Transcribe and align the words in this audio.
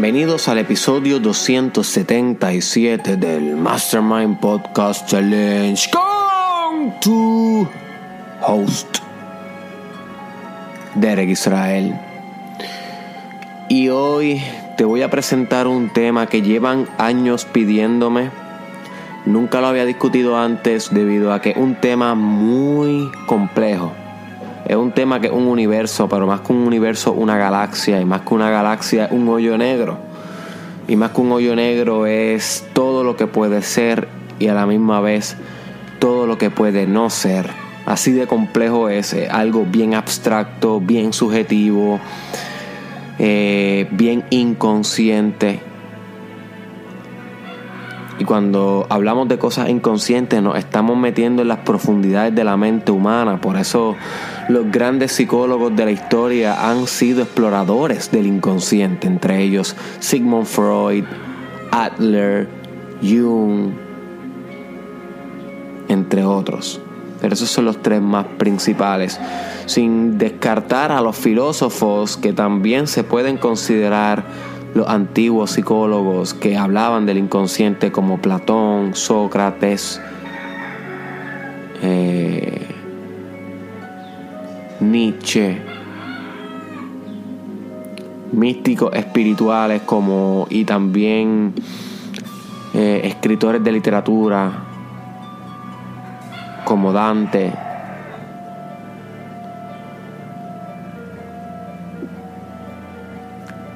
Bienvenidos 0.00 0.46
al 0.46 0.58
episodio 0.58 1.18
277 1.18 3.16
del 3.16 3.56
Mastermind 3.56 4.38
Podcast 4.38 5.08
Challenge 5.08 5.90
con 5.90 7.00
tu 7.00 7.66
host, 8.40 8.98
Derek 10.94 11.30
Israel. 11.30 11.98
Y 13.68 13.88
hoy 13.88 14.40
te 14.76 14.84
voy 14.84 15.02
a 15.02 15.10
presentar 15.10 15.66
un 15.66 15.92
tema 15.92 16.28
que 16.28 16.42
llevan 16.42 16.88
años 16.96 17.44
pidiéndome. 17.44 18.30
Nunca 19.26 19.60
lo 19.60 19.66
había 19.66 19.84
discutido 19.84 20.38
antes 20.38 20.94
debido 20.94 21.32
a 21.32 21.42
que 21.42 21.50
es 21.50 21.56
un 21.56 21.74
tema 21.74 22.14
muy 22.14 23.10
complejo 23.26 23.92
es 24.68 24.76
un 24.76 24.92
tema 24.92 25.18
que 25.18 25.28
es 25.28 25.32
un 25.32 25.48
universo, 25.48 26.08
pero 26.08 26.26
más 26.26 26.42
que 26.42 26.52
un 26.52 26.58
universo, 26.58 27.12
una 27.12 27.38
galaxia. 27.38 28.00
Y 28.00 28.04
más 28.04 28.20
que 28.20 28.34
una 28.34 28.50
galaxia, 28.50 29.08
un 29.10 29.26
hoyo 29.28 29.56
negro. 29.56 29.98
Y 30.86 30.96
más 30.96 31.10
que 31.12 31.20
un 31.22 31.32
hoyo 31.32 31.56
negro 31.56 32.06
es 32.06 32.66
todo 32.74 33.02
lo 33.02 33.16
que 33.16 33.26
puede 33.26 33.62
ser 33.62 34.08
y 34.38 34.48
a 34.48 34.54
la 34.54 34.66
misma 34.66 35.00
vez 35.00 35.36
todo 35.98 36.26
lo 36.26 36.36
que 36.36 36.50
puede 36.50 36.86
no 36.86 37.08
ser. 37.08 37.50
Así 37.86 38.12
de 38.12 38.26
complejo 38.26 38.90
es, 38.90 39.14
eh, 39.14 39.28
algo 39.30 39.64
bien 39.64 39.94
abstracto, 39.94 40.80
bien 40.80 41.14
subjetivo, 41.14 41.98
eh, 43.18 43.88
bien 43.90 44.24
inconsciente. 44.28 45.60
Y 48.18 48.24
cuando 48.24 48.86
hablamos 48.90 49.28
de 49.28 49.38
cosas 49.38 49.70
inconscientes 49.70 50.42
nos 50.42 50.58
estamos 50.58 50.98
metiendo 50.98 51.42
en 51.42 51.48
las 51.48 51.58
profundidades 51.58 52.34
de 52.34 52.44
la 52.44 52.56
mente 52.56 52.92
humana. 52.92 53.40
Por 53.40 53.56
eso 53.56 53.96
los 54.48 54.70
grandes 54.72 55.12
psicólogos 55.12 55.76
de 55.76 55.84
la 55.84 55.90
historia 55.90 56.70
han 56.70 56.86
sido 56.86 57.22
exploradores 57.22 58.10
del 58.10 58.26
inconsciente, 58.26 59.06
entre 59.06 59.42
ellos 59.42 59.76
Sigmund 60.00 60.46
Freud, 60.46 61.04
Adler, 61.70 62.48
Jung, 63.02 63.72
entre 65.88 66.24
otros. 66.24 66.80
Pero 67.20 67.34
esos 67.34 67.50
son 67.50 67.66
los 67.66 67.82
tres 67.82 68.00
más 68.00 68.24
principales, 68.38 69.20
sin 69.66 70.18
descartar 70.18 70.92
a 70.92 71.00
los 71.00 71.16
filósofos 71.16 72.16
que 72.16 72.32
también 72.32 72.86
se 72.86 73.04
pueden 73.04 73.36
considerar 73.36 74.24
los 74.74 74.88
antiguos 74.88 75.52
psicólogos 75.52 76.32
que 76.32 76.56
hablaban 76.56 77.06
del 77.06 77.18
inconsciente 77.18 77.90
como 77.90 78.18
Platón, 78.18 78.94
Sócrates, 78.94 80.00
eh, 81.82 82.77
Nietzsche, 84.80 85.60
místicos 88.32 88.94
espirituales 88.94 89.82
como 89.82 90.46
y 90.50 90.64
también 90.64 91.54
eh, 92.74 93.00
escritores 93.04 93.62
de 93.64 93.72
literatura 93.72 94.52
como 96.64 96.92
Dante, 96.92 97.52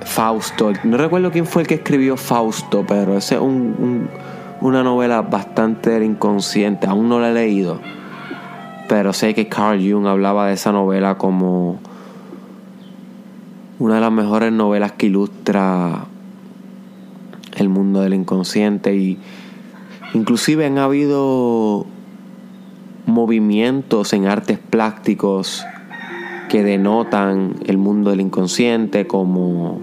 Fausto. 0.04 0.72
No 0.84 0.98
recuerdo 0.98 1.30
quién 1.30 1.46
fue 1.46 1.62
el 1.62 1.69
que 1.69 1.74
escribió 1.76 2.19
Fausto, 2.19 2.84
pero 2.86 3.16
ese 3.16 3.36
es 3.36 3.40
una 3.40 4.82
novela 4.82 5.22
bastante 5.22 6.04
inconsciente. 6.04 6.86
Aún 6.86 7.08
no 7.08 7.19
la 7.19 7.30
he 7.30 7.34
leído. 7.34 7.80
Pero 8.92 9.14
sé 9.14 9.32
que 9.32 9.48
Carl 9.48 9.80
Jung 9.80 10.06
hablaba 10.06 10.48
de 10.48 10.53
esa 10.53 10.70
novela 10.70 11.16
como 11.16 11.78
una 13.78 13.94
de 13.94 14.00
las 14.03 14.12
mejores 14.12 14.53
novelas 14.53 14.92
que 14.92 15.06
ilustra 15.06 16.04
el 17.56 17.70
mundo 17.70 18.02
del 18.02 18.12
inconsciente 18.12 18.94
y 18.94 19.16
inclusive 20.12 20.66
han 20.66 20.76
habido 20.76 21.86
movimientos 23.06 24.12
en 24.12 24.26
artes 24.26 24.58
plásticos 24.58 25.64
que 26.50 26.62
denotan 26.62 27.54
el 27.64 27.78
mundo 27.78 28.10
del 28.10 28.20
inconsciente 28.20 29.06
como 29.06 29.81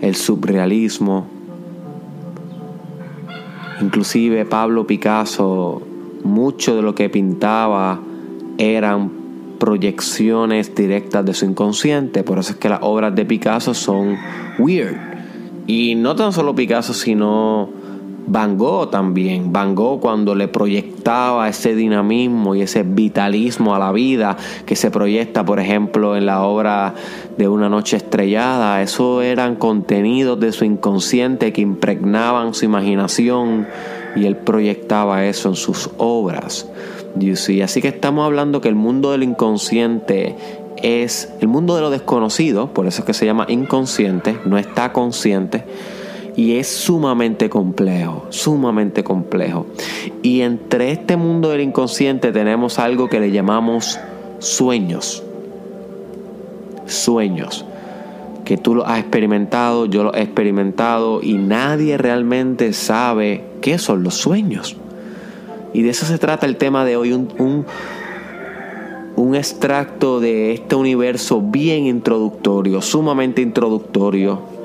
el 0.00 0.14
surrealismo. 0.14 1.26
Inclusive 3.82 4.46
Pablo 4.46 4.86
Picasso, 4.86 5.82
mucho 6.24 6.76
de 6.76 6.80
lo 6.80 6.94
que 6.94 7.10
pintaba 7.10 8.07
eran 8.58 9.10
proyecciones 9.58 10.74
directas 10.74 11.24
de 11.24 11.34
su 11.34 11.44
inconsciente. 11.44 12.22
Por 12.22 12.38
eso 12.38 12.52
es 12.52 12.58
que 12.58 12.68
las 12.68 12.80
obras 12.82 13.14
de 13.14 13.24
Picasso 13.24 13.74
son 13.74 14.16
weird. 14.58 14.96
Y 15.66 15.94
no 15.94 16.14
tan 16.16 16.32
solo 16.32 16.54
Picasso, 16.54 16.94
sino 16.94 17.70
Van 18.30 18.58
Gogh 18.58 18.90
también. 18.90 19.52
Van 19.52 19.74
Gogh 19.74 20.00
cuando 20.00 20.34
le 20.34 20.48
proyectaba 20.48 21.48
ese 21.48 21.74
dinamismo 21.74 22.54
y 22.54 22.60
ese 22.60 22.82
vitalismo 22.82 23.74
a 23.74 23.78
la 23.78 23.90
vida 23.90 24.36
que 24.66 24.76
se 24.76 24.90
proyecta, 24.90 25.44
por 25.44 25.60
ejemplo, 25.60 26.16
en 26.16 26.26
la 26.26 26.42
obra 26.42 26.94
de 27.38 27.48
Una 27.48 27.68
noche 27.68 27.96
estrellada, 27.96 28.82
eso 28.82 29.22
eran 29.22 29.56
contenidos 29.56 30.38
de 30.40 30.52
su 30.52 30.64
inconsciente 30.64 31.52
que 31.52 31.62
impregnaban 31.62 32.52
su 32.52 32.66
imaginación 32.66 33.66
y 34.14 34.26
él 34.26 34.36
proyectaba 34.36 35.24
eso 35.24 35.48
en 35.48 35.54
sus 35.54 35.90
obras. 35.96 36.68
Así 37.62 37.82
que 37.82 37.88
estamos 37.88 38.24
hablando 38.24 38.60
que 38.60 38.68
el 38.68 38.74
mundo 38.74 39.12
del 39.12 39.22
inconsciente 39.22 40.36
es 40.82 41.32
el 41.40 41.48
mundo 41.48 41.74
de 41.74 41.82
lo 41.82 41.90
desconocido, 41.90 42.72
por 42.72 42.86
eso 42.86 43.02
es 43.02 43.06
que 43.06 43.14
se 43.14 43.26
llama 43.26 43.46
inconsciente, 43.48 44.38
no 44.44 44.58
está 44.58 44.92
consciente 44.92 45.64
y 46.38 46.54
es 46.54 46.68
sumamente 46.68 47.50
complejo, 47.50 48.26
sumamente 48.28 49.02
complejo. 49.02 49.66
Y 50.22 50.42
entre 50.42 50.92
este 50.92 51.16
mundo 51.16 51.48
del 51.48 51.62
inconsciente 51.62 52.30
tenemos 52.30 52.78
algo 52.78 53.08
que 53.08 53.18
le 53.18 53.32
llamamos 53.32 53.98
sueños. 54.38 55.24
Sueños. 56.86 57.64
Que 58.44 58.56
tú 58.56 58.76
lo 58.76 58.86
has 58.86 59.00
experimentado, 59.00 59.86
yo 59.86 60.04
lo 60.04 60.14
he 60.14 60.22
experimentado 60.22 61.20
y 61.24 61.34
nadie 61.34 61.98
realmente 61.98 62.72
sabe 62.72 63.44
qué 63.60 63.78
son 63.78 64.04
los 64.04 64.14
sueños. 64.14 64.76
Y 65.72 65.82
de 65.82 65.90
eso 65.90 66.06
se 66.06 66.18
trata 66.18 66.46
el 66.46 66.56
tema 66.56 66.84
de 66.84 66.96
hoy, 66.96 67.12
un, 67.12 67.66
un, 69.16 69.34
extracto 69.34 70.20
de 70.20 70.52
este 70.52 70.74
universo 70.74 71.40
bien 71.42 71.86
introductorio, 71.86 72.80
sumamente 72.80 73.42
introductorio 73.42 74.58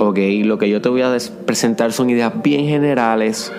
Ok, 0.00 0.16
lo 0.44 0.58
que 0.58 0.68
yo 0.68 0.80
te 0.80 0.88
voy 0.88 1.02
a 1.02 1.16
presentar 1.44 1.92
son 1.92 2.08
ideas 2.08 2.32
bien 2.40 2.66
generales 2.66 3.52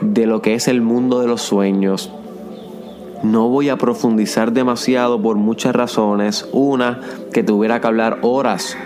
de 0.00 0.26
lo 0.26 0.42
que 0.42 0.54
es 0.54 0.66
el 0.66 0.80
mundo 0.80 1.20
de 1.20 1.28
los 1.28 1.42
sueños. 1.42 2.10
No 3.22 3.48
voy 3.48 3.68
a 3.68 3.76
profundizar 3.76 4.50
demasiado 4.50 5.22
por 5.22 5.36
muchas 5.36 5.72
razones. 5.72 6.48
Una, 6.50 7.00
que 7.32 7.44
tuviera 7.44 7.80
que 7.80 7.86
hablar 7.86 8.18
horas 8.22 8.76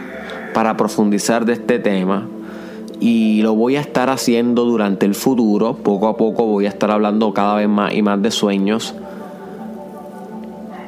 para 0.52 0.76
profundizar 0.76 1.46
de 1.46 1.54
este 1.54 1.78
tema. 1.78 2.28
Y 3.06 3.42
lo 3.42 3.54
voy 3.54 3.76
a 3.76 3.80
estar 3.80 4.08
haciendo 4.08 4.64
durante 4.64 5.04
el 5.04 5.14
futuro. 5.14 5.74
Poco 5.74 6.08
a 6.08 6.16
poco 6.16 6.46
voy 6.46 6.64
a 6.64 6.70
estar 6.70 6.90
hablando 6.90 7.34
cada 7.34 7.56
vez 7.56 7.68
más 7.68 7.92
y 7.92 8.00
más 8.00 8.22
de 8.22 8.30
sueños 8.30 8.94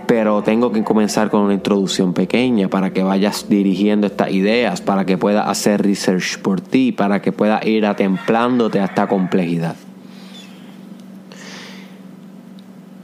pero 0.07 0.43
tengo 0.43 0.73
que 0.73 0.85
comenzar 0.85 1.31
con 1.31 1.41
una 1.43 1.55
introducción 1.55 2.15
pequeña 2.15 2.69
para 2.69 2.93
que 2.93 3.03
vayas 3.03 3.49
dirigiendo 3.49 4.07
estas 4.07 4.31
ideas, 4.31 4.81
para 4.81 5.05
que 5.05 5.19
puedas 5.19 5.49
hacer 5.49 5.83
research 5.83 6.39
por 6.41 6.61
ti, 6.61 6.93
para 6.93 7.21
que 7.21 7.33
puedas 7.33 7.67
ir 7.67 7.85
atemplándote 7.87 8.79
a 8.79 8.85
esta 8.85 9.09
complejidad. 9.09 9.75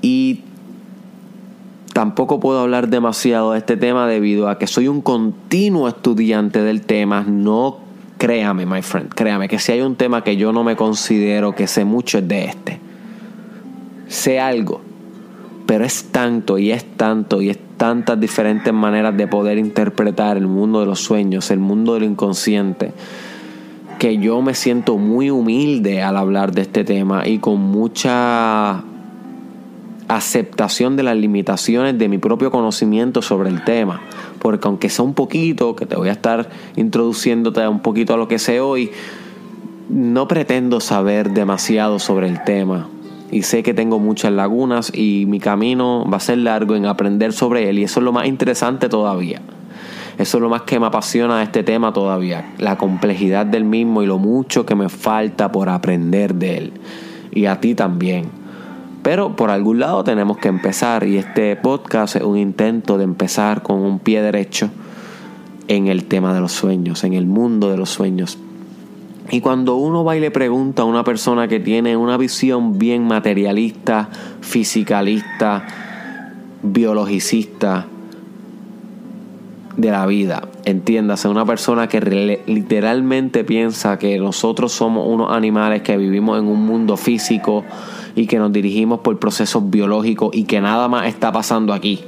Y 0.00 0.40
tampoco 1.92 2.40
puedo 2.40 2.60
hablar 2.60 2.88
demasiado 2.88 3.52
de 3.52 3.58
este 3.58 3.76
tema 3.76 4.06
debido 4.06 4.48
a 4.48 4.58
que 4.58 4.66
soy 4.66 4.88
un 4.88 5.00
continuo 5.00 5.88
estudiante 5.88 6.62
del 6.62 6.82
tema. 6.82 7.24
No 7.28 7.81
créame, 8.22 8.66
my 8.66 8.82
friend, 8.82 9.12
créame 9.12 9.48
que 9.48 9.58
si 9.58 9.72
hay 9.72 9.80
un 9.80 9.96
tema 9.96 10.22
que 10.22 10.36
yo 10.36 10.52
no 10.52 10.62
me 10.62 10.76
considero 10.76 11.56
que 11.56 11.66
sé 11.66 11.84
mucho 11.84 12.18
es 12.18 12.28
de 12.28 12.44
este. 12.44 12.78
Sé 14.06 14.38
algo, 14.38 14.80
pero 15.66 15.84
es 15.84 16.04
tanto 16.12 16.56
y 16.56 16.70
es 16.70 16.84
tanto 16.96 17.42
y 17.42 17.50
es 17.50 17.58
tantas 17.76 18.20
diferentes 18.20 18.72
maneras 18.72 19.16
de 19.16 19.26
poder 19.26 19.58
interpretar 19.58 20.36
el 20.36 20.46
mundo 20.46 20.78
de 20.78 20.86
los 20.86 21.00
sueños, 21.00 21.50
el 21.50 21.58
mundo 21.58 21.94
del 21.94 22.04
inconsciente, 22.04 22.92
que 23.98 24.18
yo 24.18 24.40
me 24.40 24.54
siento 24.54 24.98
muy 24.98 25.28
humilde 25.30 26.00
al 26.00 26.16
hablar 26.16 26.52
de 26.52 26.62
este 26.62 26.84
tema 26.84 27.26
y 27.26 27.40
con 27.40 27.58
mucha 27.58 28.84
aceptación 30.16 30.96
de 30.96 31.02
las 31.02 31.16
limitaciones 31.16 31.98
de 31.98 32.08
mi 32.08 32.18
propio 32.18 32.50
conocimiento 32.50 33.22
sobre 33.22 33.48
el 33.48 33.64
tema. 33.64 34.00
Porque 34.38 34.68
aunque 34.68 34.88
sea 34.88 35.04
un 35.04 35.14
poquito, 35.14 35.76
que 35.76 35.86
te 35.86 35.96
voy 35.96 36.08
a 36.08 36.12
estar 36.12 36.48
introduciéndote 36.76 37.66
un 37.68 37.80
poquito 37.80 38.14
a 38.14 38.16
lo 38.16 38.28
que 38.28 38.38
sé 38.38 38.60
hoy, 38.60 38.90
no 39.88 40.28
pretendo 40.28 40.80
saber 40.80 41.30
demasiado 41.30 41.98
sobre 41.98 42.28
el 42.28 42.42
tema 42.44 42.88
y 43.32 43.42
sé 43.42 43.62
que 43.62 43.72
tengo 43.72 43.98
muchas 43.98 44.30
lagunas 44.30 44.92
y 44.94 45.24
mi 45.26 45.40
camino 45.40 46.04
va 46.08 46.18
a 46.18 46.20
ser 46.20 46.38
largo 46.38 46.76
en 46.76 46.84
aprender 46.84 47.32
sobre 47.32 47.68
él 47.68 47.78
y 47.78 47.84
eso 47.84 48.00
es 48.00 48.04
lo 48.04 48.12
más 48.12 48.26
interesante 48.26 48.88
todavía. 48.88 49.40
Eso 50.18 50.36
es 50.36 50.42
lo 50.42 50.50
más 50.50 50.62
que 50.62 50.78
me 50.78 50.86
apasiona 50.86 51.38
de 51.38 51.44
este 51.44 51.62
tema 51.62 51.94
todavía, 51.94 52.52
la 52.58 52.76
complejidad 52.76 53.46
del 53.46 53.64
mismo 53.64 54.02
y 54.02 54.06
lo 54.06 54.18
mucho 54.18 54.66
que 54.66 54.74
me 54.74 54.90
falta 54.90 55.50
por 55.50 55.70
aprender 55.70 56.34
de 56.34 56.58
él. 56.58 56.72
Y 57.32 57.46
a 57.46 57.60
ti 57.60 57.74
también. 57.74 58.41
Pero 59.02 59.34
por 59.34 59.50
algún 59.50 59.80
lado 59.80 60.04
tenemos 60.04 60.38
que 60.38 60.48
empezar 60.48 61.04
y 61.04 61.16
este 61.16 61.56
podcast 61.56 62.16
es 62.16 62.22
un 62.22 62.38
intento 62.38 62.98
de 62.98 63.04
empezar 63.04 63.62
con 63.62 63.80
un 63.80 63.98
pie 63.98 64.22
derecho 64.22 64.70
en 65.68 65.88
el 65.88 66.04
tema 66.04 66.34
de 66.34 66.40
los 66.40 66.52
sueños, 66.52 67.02
en 67.04 67.14
el 67.14 67.26
mundo 67.26 67.70
de 67.70 67.76
los 67.76 67.90
sueños. 67.90 68.38
Y 69.30 69.40
cuando 69.40 69.76
uno 69.76 70.04
va 70.04 70.16
y 70.16 70.20
le 70.20 70.30
pregunta 70.30 70.82
a 70.82 70.84
una 70.84 71.04
persona 71.04 71.48
que 71.48 71.58
tiene 71.58 71.96
una 71.96 72.16
visión 72.16 72.78
bien 72.78 73.06
materialista, 73.06 74.08
fisicalista, 74.40 75.66
biologicista 76.62 77.86
de 79.76 79.90
la 79.90 80.06
vida, 80.06 80.48
entiéndase, 80.64 81.28
una 81.28 81.46
persona 81.46 81.88
que 81.88 82.00
literalmente 82.46 83.44
piensa 83.44 83.98
que 83.98 84.18
nosotros 84.18 84.72
somos 84.72 85.06
unos 85.08 85.32
animales 85.32 85.82
que 85.82 85.96
vivimos 85.96 86.38
en 86.38 86.46
un 86.46 86.64
mundo 86.66 86.96
físico 86.96 87.64
y 88.14 88.26
que 88.26 88.38
nos 88.38 88.52
dirigimos 88.52 89.00
por 89.00 89.18
procesos 89.18 89.70
biológicos 89.70 90.34
y 90.34 90.44
que 90.44 90.60
nada 90.60 90.88
más 90.88 91.06
está 91.06 91.32
pasando 91.32 91.72
aquí 91.72 92.04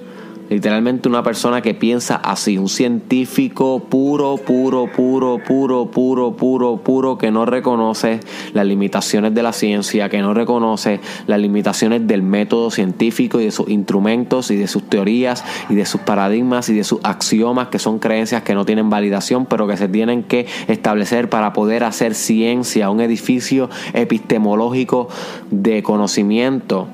Literalmente 0.54 1.08
una 1.08 1.24
persona 1.24 1.62
que 1.62 1.74
piensa 1.74 2.14
así, 2.14 2.58
un 2.58 2.68
científico 2.68 3.80
puro, 3.90 4.36
puro, 4.36 4.86
puro, 4.86 5.40
puro, 5.44 5.90
puro, 5.90 6.36
puro, 6.36 6.76
puro, 6.76 7.18
que 7.18 7.32
no 7.32 7.44
reconoce 7.44 8.20
las 8.52 8.64
limitaciones 8.64 9.34
de 9.34 9.42
la 9.42 9.52
ciencia, 9.52 10.08
que 10.08 10.22
no 10.22 10.32
reconoce 10.32 11.00
las 11.26 11.40
limitaciones 11.40 12.06
del 12.06 12.22
método 12.22 12.70
científico 12.70 13.40
y 13.40 13.46
de 13.46 13.50
sus 13.50 13.68
instrumentos 13.68 14.52
y 14.52 14.54
de 14.54 14.68
sus 14.68 14.84
teorías 14.84 15.44
y 15.68 15.74
de 15.74 15.86
sus 15.86 16.02
paradigmas 16.02 16.68
y 16.68 16.74
de 16.74 16.84
sus 16.84 17.00
axiomas, 17.02 17.66
que 17.66 17.80
son 17.80 17.98
creencias 17.98 18.44
que 18.44 18.54
no 18.54 18.64
tienen 18.64 18.88
validación, 18.88 19.46
pero 19.46 19.66
que 19.66 19.76
se 19.76 19.88
tienen 19.88 20.22
que 20.22 20.46
establecer 20.68 21.28
para 21.28 21.52
poder 21.52 21.82
hacer 21.82 22.14
ciencia, 22.14 22.90
un 22.90 23.00
edificio 23.00 23.70
epistemológico 23.92 25.08
de 25.50 25.82
conocimiento, 25.82 26.86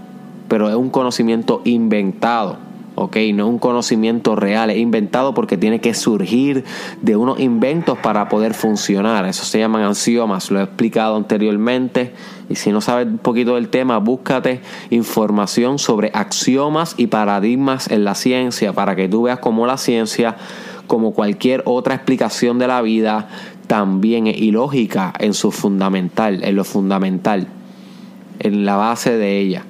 pero 0.49 0.71
es 0.71 0.77
un 0.77 0.89
conocimiento 0.89 1.61
inventado 1.67 2.70
¿ok? 3.01 3.17
No 3.33 3.47
es 3.47 3.51
un 3.51 3.59
conocimiento 3.59 4.37
real, 4.37 4.69
es 4.69 4.77
inventado 4.77 5.33
porque 5.33 5.57
tiene 5.57 5.81
que 5.81 5.95
surgir 5.95 6.65
de 7.01 7.17
unos 7.17 7.41
inventos 7.41 7.99
para 7.99 8.29
poder 8.29 8.53
funcionar. 8.53 9.25
Eso 9.25 9.45
se 9.45 9.59
llaman 9.59 9.83
axiomas, 9.85 10.51
lo 10.51 10.61
he 10.61 10.65
explicado 10.65 11.17
anteriormente. 11.17 12.13
Y 12.51 12.57
si 12.57 12.73
no 12.73 12.83
sabes 12.83 13.07
un 13.07 13.17
poquito 13.19 13.55
del 13.55 13.71
tema, 13.71 13.97
búscate 13.99 14.61
información 14.91 15.79
sobre 15.79 16.11
axiomas 16.13 16.95
y 16.99 17.07
paradigmas 17.07 17.91
en 17.91 18.05
la 18.05 18.15
ciencia 18.15 18.75
para 18.75 18.95
que 18.95 19.09
tú 19.09 19.23
veas 19.23 19.39
cómo 19.39 19.67
la 19.67 19.79
ciencia, 19.79 20.37
como 20.87 21.13
cualquier 21.15 21.63
otra 21.65 21.95
explicación 21.95 22.59
de 22.59 22.67
la 22.67 22.83
vida, 22.83 23.29
también 23.67 24.27
es 24.27 24.37
ilógica 24.37 25.15
en 25.19 25.33
su 25.33 25.53
fundamental, 25.53 26.45
en 26.45 26.55
lo 26.55 26.65
fundamental, 26.65 27.47
en 28.41 28.67
la 28.67 28.77
base 28.77 29.17
de 29.17 29.39
ella. 29.39 29.65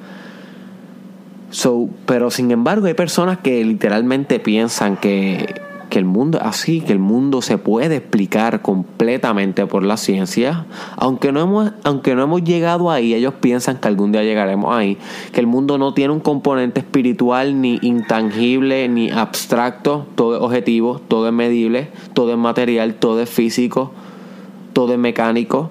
So, 1.51 1.89
pero 2.07 2.31
sin 2.31 2.51
embargo 2.53 2.87
hay 2.87 2.95
personas 2.95 3.39
que 3.39 3.65
literalmente 3.65 4.39
piensan 4.39 4.97
que, 4.97 5.53
que 5.91 5.99
el 5.99 6.05
mundo 6.07 6.39
es 6.39 6.45
así, 6.45 6.81
que 6.81 6.93
el 6.93 7.01
mundo 7.01 7.43
se 7.43 7.59
puede 7.59 7.97
explicar 7.97 8.63
completamente 8.63 9.67
por 9.67 9.83
la 9.83 9.97
ciencia, 9.97 10.67
aunque 10.97 11.33
no 11.33 11.41
hemos, 11.41 11.73
aunque 11.83 12.15
no 12.15 12.23
hemos 12.23 12.45
llegado 12.45 12.91
ahí, 12.91 13.13
ellos 13.13 13.35
piensan 13.41 13.79
que 13.79 13.89
algún 13.89 14.13
día 14.13 14.23
llegaremos 14.23 14.75
ahí, 14.75 14.97
que 15.33 15.41
el 15.41 15.49
mundo 15.49 15.77
no 15.77 15.93
tiene 15.93 16.15
un 16.15 16.21
componente 16.21 16.81
espiritual 16.81 17.61
ni 17.61 17.79
intangible 17.83 18.89
ni 18.89 19.11
abstracto, 19.11 20.07
todo 20.15 20.37
es 20.37 20.43
objetivo, 20.43 21.01
todo 21.09 21.27
es 21.27 21.35
medible, 21.35 21.91
todo 22.15 22.31
es 22.31 22.39
material, 22.39 22.95
todo 22.95 23.21
es 23.21 23.29
físico, 23.29 23.91
todo 24.73 24.93
es 24.93 24.99
mecánico. 24.99 25.71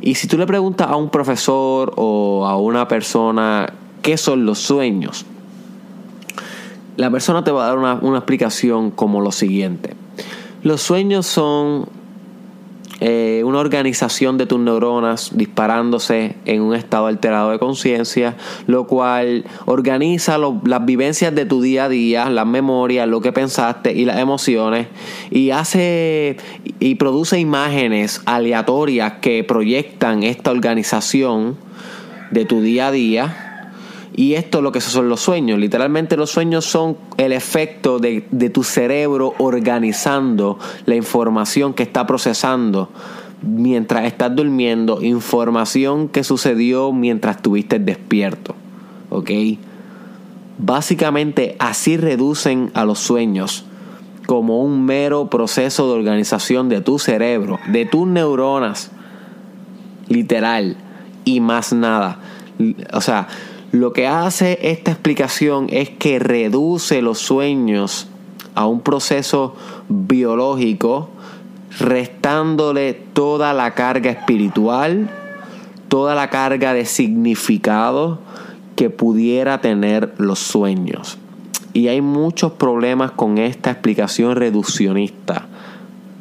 Y 0.00 0.16
si 0.16 0.26
tú 0.26 0.36
le 0.36 0.46
preguntas 0.46 0.88
a 0.90 0.96
un 0.96 1.08
profesor 1.08 1.92
o 1.96 2.46
a 2.46 2.58
una 2.58 2.86
persona 2.86 3.72
¿Qué 4.06 4.16
son 4.16 4.46
los 4.46 4.60
sueños? 4.60 5.26
La 6.96 7.10
persona 7.10 7.42
te 7.42 7.50
va 7.50 7.64
a 7.64 7.74
dar 7.74 7.78
una, 7.78 8.18
explicación 8.18 8.92
como 8.92 9.20
lo 9.20 9.32
siguiente. 9.32 9.94
Los 10.62 10.80
sueños 10.80 11.26
son 11.26 11.88
eh, 13.00 13.42
una 13.44 13.58
organización 13.58 14.38
de 14.38 14.46
tus 14.46 14.60
neuronas 14.60 15.32
disparándose 15.34 16.36
en 16.44 16.62
un 16.62 16.76
estado 16.76 17.08
alterado 17.08 17.50
de 17.50 17.58
conciencia, 17.58 18.36
lo 18.68 18.86
cual 18.86 19.44
organiza 19.64 20.38
las 20.38 20.86
vivencias 20.86 21.34
de 21.34 21.44
tu 21.44 21.60
día 21.60 21.86
a 21.86 21.88
día, 21.88 22.30
las 22.30 22.46
memorias, 22.46 23.08
lo 23.08 23.20
que 23.20 23.32
pensaste 23.32 23.92
y 23.92 24.04
las 24.04 24.20
emociones, 24.20 24.86
y 25.32 25.50
hace 25.50 26.36
y 26.78 26.94
produce 26.94 27.40
imágenes 27.40 28.22
aleatorias 28.24 29.14
que 29.14 29.42
proyectan 29.42 30.22
esta 30.22 30.52
organización 30.52 31.56
de 32.30 32.44
tu 32.44 32.60
día 32.60 32.86
a 32.86 32.92
día 32.92 33.45
y 34.16 34.34
esto 34.34 34.58
es 34.58 34.64
lo 34.64 34.72
que 34.72 34.80
son 34.80 35.10
los 35.10 35.20
sueños. 35.20 35.58
Literalmente 35.58 36.16
los 36.16 36.30
sueños 36.30 36.64
son 36.64 36.96
el 37.18 37.32
efecto 37.32 37.98
de, 37.98 38.22
tu 38.52 38.64
cerebro 38.64 39.34
organizando 39.36 40.58
la 40.86 40.94
información 40.94 41.74
que 41.74 41.82
está 41.82 42.06
procesando 42.06 42.88
mientras 43.42 44.06
estás 44.06 44.34
durmiendo, 44.34 45.02
información 45.02 46.08
que 46.08 46.24
sucedió 46.24 46.92
mientras 46.92 47.36
estuviste 47.36 47.78
despierto. 47.78 48.54
¿Ok? 49.10 49.30
Básicamente 50.58 51.54
así 51.58 51.98
reducen 51.98 52.70
a 52.72 52.86
los 52.86 52.98
sueños 52.98 53.66
como 54.24 54.62
un 54.62 54.86
mero 54.86 55.28
proceso 55.28 55.88
de 55.88 55.98
organización 55.98 56.70
de 56.70 56.80
tu 56.80 56.98
cerebro, 56.98 57.58
de 57.68 57.84
tus 57.84 58.08
neuronas, 58.08 58.90
literal, 60.08 60.78
y 61.26 61.40
más 61.40 61.74
nada. 61.74 62.18
O 62.94 63.02
sea, 63.02 63.28
lo 63.80 63.92
que 63.92 64.06
hace 64.06 64.58
esta 64.62 64.90
explicación 64.90 65.66
es 65.70 65.90
que 65.90 66.18
reduce 66.18 67.02
los 67.02 67.18
sueños 67.18 68.08
a 68.54 68.66
un 68.66 68.80
proceso 68.80 69.54
biológico, 69.88 71.10
restándole 71.78 72.94
toda 72.94 73.52
la 73.52 73.74
carga 73.74 74.10
espiritual, 74.10 75.10
toda 75.88 76.14
la 76.14 76.30
carga 76.30 76.72
de 76.72 76.86
significado 76.86 78.18
que 78.76 78.88
pudiera 78.88 79.60
tener 79.60 80.14
los 80.16 80.38
sueños. 80.38 81.18
Y 81.74 81.88
hay 81.88 82.00
muchos 82.00 82.52
problemas 82.52 83.10
con 83.10 83.36
esta 83.36 83.70
explicación 83.70 84.36
reduccionista. 84.36 85.48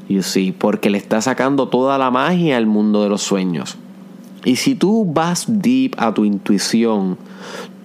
y 0.10 0.22
sí, 0.24 0.54
porque 0.56 0.90
le 0.90 0.98
está 0.98 1.22
sacando 1.22 1.70
toda 1.70 1.98
la 1.98 2.12
magia 2.12 2.58
al 2.58 2.66
mundo 2.66 3.02
de 3.02 3.10
los 3.10 3.22
sueños. 3.22 3.78
Y 4.44 4.58
si 4.58 4.76
tú 4.76 5.06
vas 5.06 5.46
deep 5.48 5.96
a 5.98 6.14
tu 6.14 6.26
intuición, 6.26 7.18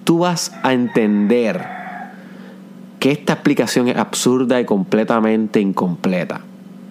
tú 0.03 0.19
vas 0.19 0.51
a 0.63 0.73
entender 0.73 1.65
que 2.99 3.11
esta 3.11 3.33
explicación 3.33 3.87
es 3.87 3.97
absurda 3.97 4.61
y 4.61 4.65
completamente 4.65 5.59
incompleta. 5.59 6.41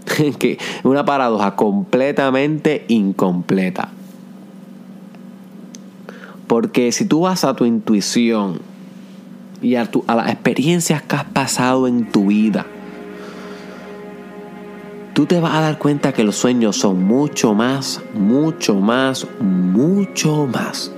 que 0.39 0.59
una 0.83 1.05
paradoja 1.05 1.55
completamente 1.57 2.85
incompleta. 2.89 3.91
Porque 6.47 6.91
si 6.91 7.05
tú 7.05 7.21
vas 7.21 7.45
a 7.45 7.55
tu 7.55 7.65
intuición 7.65 8.61
y 9.63 9.77
a, 9.77 9.89
a 10.09 10.15
las 10.17 10.31
experiencias 10.31 11.03
que 11.03 11.15
has 11.15 11.25
pasado 11.25 11.87
en 11.87 12.11
tu 12.11 12.27
vida, 12.27 12.67
tú 15.15 15.27
te 15.27 15.39
vas 15.39 15.55
a 15.55 15.61
dar 15.61 15.79
cuenta 15.79 16.13
que 16.13 16.25
los 16.25 16.35
sueños 16.35 16.77
son 16.77 17.05
mucho 17.05 17.55
más, 17.55 18.01
mucho 18.15 18.75
más, 18.75 19.29
mucho 19.41 20.49
más 20.49 20.93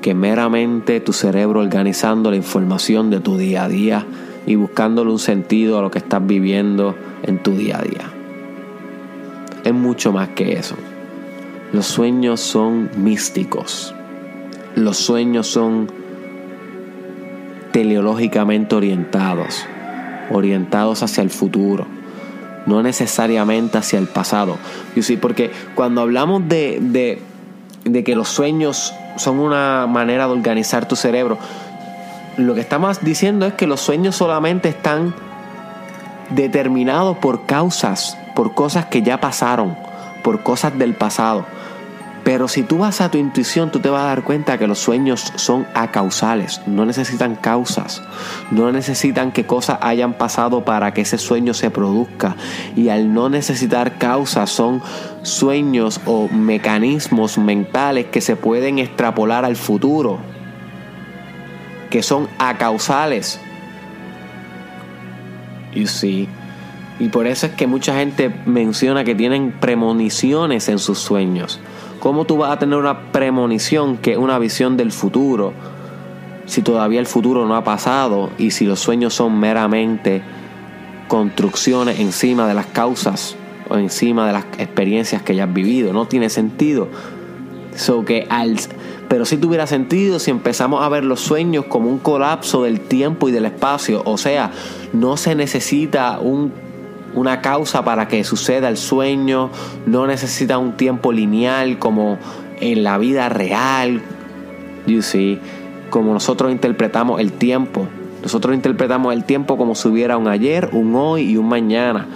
que 0.00 0.14
meramente 0.14 1.00
tu 1.00 1.12
cerebro 1.12 1.60
organizando 1.60 2.30
la 2.30 2.36
información 2.36 3.10
de 3.10 3.20
tu 3.20 3.36
día 3.36 3.64
a 3.64 3.68
día 3.68 4.06
y 4.46 4.54
buscándole 4.54 5.10
un 5.10 5.18
sentido 5.18 5.78
a 5.78 5.82
lo 5.82 5.90
que 5.90 5.98
estás 5.98 6.26
viviendo 6.26 6.94
en 7.22 7.42
tu 7.42 7.52
día 7.52 7.78
a 7.78 7.82
día. 7.82 8.10
Es 9.64 9.74
mucho 9.74 10.12
más 10.12 10.30
que 10.30 10.54
eso. 10.54 10.76
Los 11.72 11.86
sueños 11.86 12.40
son 12.40 12.90
místicos. 12.96 13.94
Los 14.74 14.96
sueños 14.96 15.46
son 15.46 15.88
teleológicamente 17.72 18.74
orientados, 18.74 19.64
orientados 20.30 21.02
hacia 21.02 21.22
el 21.22 21.30
futuro 21.30 21.86
no 22.66 22.82
necesariamente 22.82 23.78
hacia 23.78 23.98
el 23.98 24.06
pasado. 24.06 24.56
y 24.96 25.02
sí 25.02 25.16
porque 25.16 25.50
cuando 25.74 26.00
hablamos 26.02 26.48
de, 26.48 26.78
de, 26.80 27.20
que 27.84 28.14
los 28.14 28.28
sueños 28.28 28.94
son 29.16 29.38
una 29.40 29.86
manera 29.86 30.26
de 30.26 30.32
organizar 30.32 30.86
tu 30.86 30.96
cerebro, 30.96 31.38
lo 32.36 32.54
que 32.54 32.60
estamos 32.60 33.00
diciendo 33.00 33.46
es 33.46 33.54
que 33.54 33.66
los 33.66 33.80
sueños 33.80 34.16
solamente 34.16 34.68
están 34.68 35.14
determinados 36.30 37.16
por 37.18 37.46
causas, 37.46 38.16
por 38.34 38.54
cosas 38.54 38.86
que 38.86 39.02
ya 39.02 39.20
pasaron, 39.20 39.76
por 40.22 40.42
cosas 40.42 40.78
del 40.78 40.94
pasado. 40.94 41.44
Pero 42.24 42.48
si 42.48 42.62
tú 42.62 42.78
vas 42.78 43.00
a 43.00 43.10
tu 43.10 43.16
intuición, 43.16 43.70
tú 43.70 43.80
te 43.80 43.88
vas 43.88 44.02
a 44.02 44.06
dar 44.06 44.24
cuenta 44.24 44.58
que 44.58 44.66
los 44.66 44.78
sueños 44.78 45.32
son 45.36 45.66
acausales, 45.74 46.60
no 46.66 46.84
necesitan 46.84 47.34
causas, 47.34 48.02
no 48.50 48.70
necesitan 48.72 49.32
que 49.32 49.46
cosas 49.46 49.78
hayan 49.80 50.12
pasado 50.12 50.64
para 50.64 50.92
que 50.92 51.00
ese 51.00 51.16
sueño 51.16 51.54
se 51.54 51.70
produzca. 51.70 52.36
Y 52.76 52.90
al 52.90 53.14
no 53.14 53.30
necesitar 53.30 53.96
causas, 53.96 54.50
son 54.50 54.82
sueños 55.22 56.00
o 56.04 56.28
mecanismos 56.28 57.38
mentales 57.38 58.06
que 58.06 58.20
se 58.20 58.36
pueden 58.36 58.78
extrapolar 58.78 59.46
al 59.46 59.56
futuro, 59.56 60.18
que 61.88 62.02
son 62.02 62.28
acausales. 62.38 63.40
Y 65.74 65.86
sí. 65.86 66.28
Y 66.98 67.08
por 67.08 67.26
eso 67.26 67.46
es 67.46 67.52
que 67.52 67.66
mucha 67.66 67.96
gente 67.96 68.30
menciona 68.44 69.04
que 69.04 69.14
tienen 69.14 69.52
premoniciones 69.52 70.68
en 70.68 70.78
sus 70.78 70.98
sueños. 70.98 71.58
¿Cómo 72.00 72.24
tú 72.24 72.38
vas 72.38 72.50
a 72.50 72.58
tener 72.58 72.78
una 72.78 73.12
premonición 73.12 73.98
que 73.98 74.12
es 74.12 74.18
una 74.18 74.38
visión 74.38 74.78
del 74.78 74.90
futuro 74.90 75.52
si 76.46 76.62
todavía 76.62 76.98
el 76.98 77.06
futuro 77.06 77.46
no 77.46 77.54
ha 77.54 77.62
pasado 77.62 78.30
y 78.38 78.52
si 78.52 78.64
los 78.64 78.80
sueños 78.80 79.12
son 79.12 79.38
meramente 79.38 80.22
construcciones 81.08 82.00
encima 82.00 82.48
de 82.48 82.54
las 82.54 82.66
causas 82.66 83.36
o 83.68 83.76
encima 83.76 84.26
de 84.26 84.32
las 84.32 84.44
experiencias 84.56 85.20
que 85.20 85.34
ya 85.34 85.44
has 85.44 85.52
vivido? 85.52 85.92
No 85.92 86.06
tiene 86.06 86.30
sentido. 86.30 86.88
que 88.06 88.26
al, 88.30 88.56
pero 89.08 89.26
sí 89.26 89.36
tuviera 89.36 89.66
sentido 89.66 90.18
si 90.18 90.30
empezamos 90.30 90.82
a 90.82 90.88
ver 90.88 91.04
los 91.04 91.20
sueños 91.20 91.66
como 91.66 91.90
un 91.90 91.98
colapso 91.98 92.62
del 92.62 92.80
tiempo 92.80 93.28
y 93.28 93.32
del 93.32 93.44
espacio. 93.44 94.00
O 94.06 94.16
sea, 94.16 94.52
no 94.94 95.18
se 95.18 95.34
necesita 95.34 96.18
un 96.18 96.69
una 97.14 97.40
causa 97.40 97.84
para 97.84 98.08
que 98.08 98.24
suceda 98.24 98.68
el 98.68 98.76
sueño, 98.76 99.50
no 99.86 100.06
necesita 100.06 100.58
un 100.58 100.76
tiempo 100.76 101.12
lineal 101.12 101.78
como 101.78 102.18
en 102.60 102.84
la 102.84 102.98
vida 102.98 103.28
real, 103.28 104.02
you 104.86 105.02
see, 105.02 105.40
como 105.90 106.12
nosotros 106.12 106.52
interpretamos 106.52 107.20
el 107.20 107.32
tiempo. 107.32 107.86
Nosotros 108.22 108.54
interpretamos 108.54 109.14
el 109.14 109.24
tiempo 109.24 109.56
como 109.56 109.74
si 109.74 109.88
hubiera 109.88 110.16
un 110.16 110.28
ayer, 110.28 110.70
un 110.72 110.94
hoy 110.94 111.22
y 111.22 111.36
un 111.36 111.48
mañana. 111.48 112.06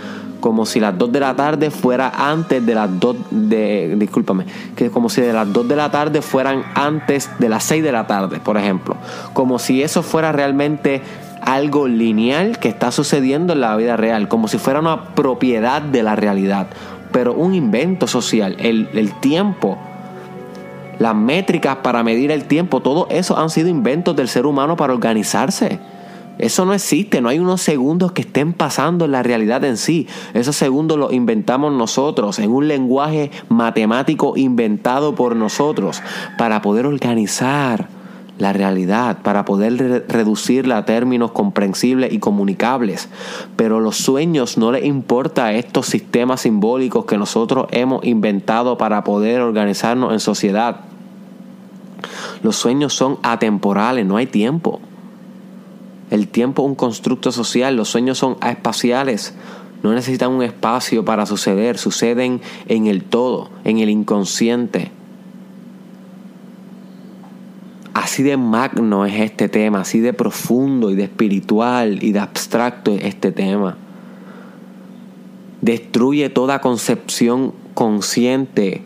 Como 0.40 0.66
si 0.66 0.78
las 0.78 0.98
2 0.98 1.10
de 1.10 1.20
la 1.20 1.34
tarde 1.34 1.70
fuera 1.70 2.12
antes 2.14 2.64
de 2.64 2.74
las 2.74 3.00
2 3.00 3.16
de. 3.30 3.94
Discúlpame. 3.96 4.44
Que 4.76 4.90
como 4.90 5.08
si 5.08 5.22
de 5.22 5.32
las 5.32 5.50
2 5.50 5.66
de 5.66 5.76
la 5.76 5.90
tarde 5.90 6.20
fueran 6.20 6.64
antes 6.74 7.30
de 7.38 7.48
las 7.48 7.64
6 7.64 7.82
de 7.82 7.92
la 7.92 8.06
tarde, 8.06 8.40
por 8.40 8.58
ejemplo. 8.58 8.96
Como 9.32 9.58
si 9.58 9.82
eso 9.82 10.02
fuera 10.02 10.32
realmente 10.32 11.00
algo 11.44 11.88
lineal 11.88 12.58
que 12.58 12.68
está 12.68 12.90
sucediendo 12.90 13.52
en 13.52 13.60
la 13.60 13.76
vida 13.76 13.96
real, 13.96 14.28
como 14.28 14.48
si 14.48 14.58
fuera 14.58 14.80
una 14.80 15.14
propiedad 15.14 15.82
de 15.82 16.02
la 16.02 16.16
realidad, 16.16 16.68
pero 17.12 17.34
un 17.34 17.54
invento 17.54 18.06
social, 18.06 18.56
el, 18.58 18.88
el 18.94 19.12
tiempo, 19.20 19.78
las 20.98 21.14
métricas 21.14 21.76
para 21.76 22.02
medir 22.02 22.30
el 22.30 22.44
tiempo, 22.44 22.80
todo 22.80 23.06
eso 23.10 23.38
han 23.38 23.50
sido 23.50 23.68
inventos 23.68 24.16
del 24.16 24.28
ser 24.28 24.46
humano 24.46 24.76
para 24.76 24.92
organizarse. 24.92 25.78
Eso 26.38 26.64
no 26.64 26.74
existe, 26.74 27.20
no 27.20 27.28
hay 27.28 27.38
unos 27.38 27.60
segundos 27.60 28.10
que 28.10 28.22
estén 28.22 28.52
pasando 28.52 29.04
en 29.04 29.12
la 29.12 29.22
realidad 29.22 29.62
en 29.64 29.76
sí. 29.76 30.08
Esos 30.32 30.56
segundos 30.56 30.98
los 30.98 31.12
inventamos 31.12 31.72
nosotros 31.72 32.40
en 32.40 32.50
un 32.50 32.66
lenguaje 32.66 33.30
matemático 33.48 34.32
inventado 34.36 35.14
por 35.14 35.36
nosotros 35.36 36.02
para 36.36 36.60
poder 36.60 36.86
organizar 36.86 37.88
la 38.38 38.52
realidad, 38.52 39.18
para 39.22 39.44
poder 39.44 40.06
reducirla 40.08 40.78
a 40.78 40.84
términos 40.84 41.30
comprensibles 41.30 42.12
y 42.12 42.18
comunicables. 42.18 43.08
Pero 43.56 43.80
los 43.80 43.96
sueños 43.96 44.58
no 44.58 44.72
les 44.72 44.84
importa 44.84 45.46
a 45.46 45.54
estos 45.54 45.86
sistemas 45.86 46.40
simbólicos 46.40 47.04
que 47.04 47.16
nosotros 47.16 47.66
hemos 47.70 48.04
inventado 48.04 48.76
para 48.76 49.04
poder 49.04 49.40
organizarnos 49.40 50.12
en 50.12 50.20
sociedad. 50.20 50.80
Los 52.42 52.56
sueños 52.56 52.92
son 52.92 53.18
atemporales, 53.22 54.04
no 54.04 54.16
hay 54.16 54.26
tiempo. 54.26 54.80
El 56.10 56.28
tiempo 56.28 56.62
es 56.62 56.68
un 56.68 56.74
constructo 56.74 57.32
social, 57.32 57.76
los 57.76 57.88
sueños 57.88 58.18
son 58.18 58.36
espaciales, 58.46 59.34
no 59.82 59.92
necesitan 59.92 60.30
un 60.30 60.42
espacio 60.42 61.04
para 61.04 61.26
suceder, 61.26 61.78
suceden 61.78 62.40
en 62.68 62.86
el 62.86 63.04
todo, 63.04 63.50
en 63.64 63.78
el 63.78 63.90
inconsciente. 63.90 64.90
Así 67.94 68.24
de 68.24 68.36
magno 68.36 69.06
es 69.06 69.20
este 69.20 69.48
tema, 69.48 69.82
así 69.82 70.00
de 70.00 70.12
profundo 70.12 70.90
y 70.90 70.96
de 70.96 71.04
espiritual 71.04 72.02
y 72.02 72.10
de 72.10 72.18
abstracto 72.18 72.92
es 72.92 73.04
este 73.04 73.30
tema. 73.30 73.76
Destruye 75.60 76.28
toda 76.28 76.60
concepción 76.60 77.54
consciente 77.74 78.82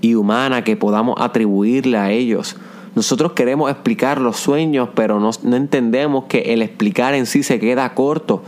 y 0.00 0.14
humana 0.14 0.64
que 0.64 0.76
podamos 0.76 1.16
atribuirle 1.18 1.98
a 1.98 2.10
ellos. 2.10 2.56
Nosotros 2.94 3.32
queremos 3.32 3.70
explicar 3.70 4.22
los 4.22 4.38
sueños, 4.38 4.88
pero 4.94 5.20
no, 5.20 5.30
no, 5.42 5.56
entendemos 5.56 6.24
que 6.24 6.54
el 6.54 6.62
explicar 6.62 7.14
en 7.14 7.26
sí 7.26 7.42
se 7.42 7.60
queda 7.60 7.92
corto. 7.92 8.42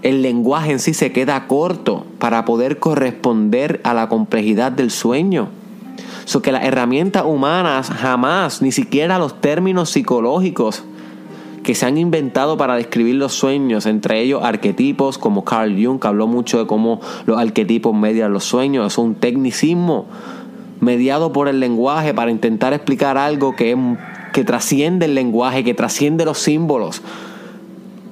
El 0.00 0.22
lenguaje 0.22 0.72
en 0.72 0.78
sí 0.78 0.94
se 0.94 1.12
queda 1.12 1.46
corto 1.46 2.06
para 2.18 2.46
poder 2.46 2.78
corresponder 2.78 3.82
a 3.84 3.92
la 3.92 4.08
complejidad 4.08 4.72
del 4.72 4.90
sueño. 4.90 5.48
So 6.24 6.42
que 6.42 6.52
las 6.52 6.64
herramientas 6.64 7.24
humanas 7.26 7.90
jamás, 7.90 8.62
ni 8.62 8.72
siquiera 8.72 9.18
los 9.18 9.40
términos 9.40 9.90
psicológicos 9.90 10.84
que 11.64 11.74
se 11.74 11.86
han 11.86 11.98
inventado 11.98 12.56
para 12.56 12.76
describir 12.76 13.16
los 13.16 13.32
sueños, 13.32 13.86
entre 13.86 14.20
ellos 14.20 14.42
arquetipos 14.44 15.18
como 15.18 15.44
Carl 15.44 15.74
Jung, 15.82 15.98
que 15.98 16.06
habló 16.06 16.26
mucho 16.26 16.58
de 16.58 16.66
cómo 16.66 17.00
los 17.26 17.38
arquetipos 17.38 17.94
median 17.94 18.32
los 18.32 18.44
sueños, 18.44 18.92
es 18.92 18.98
un 18.98 19.14
tecnicismo 19.14 20.06
mediado 20.80 21.32
por 21.32 21.48
el 21.48 21.60
lenguaje 21.60 22.12
para 22.14 22.30
intentar 22.30 22.74
explicar 22.74 23.16
algo 23.16 23.56
que, 23.56 23.76
que 24.32 24.44
trasciende 24.44 25.06
el 25.06 25.14
lenguaje, 25.14 25.64
que 25.64 25.74
trasciende 25.74 26.24
los 26.24 26.38
símbolos. 26.38 27.02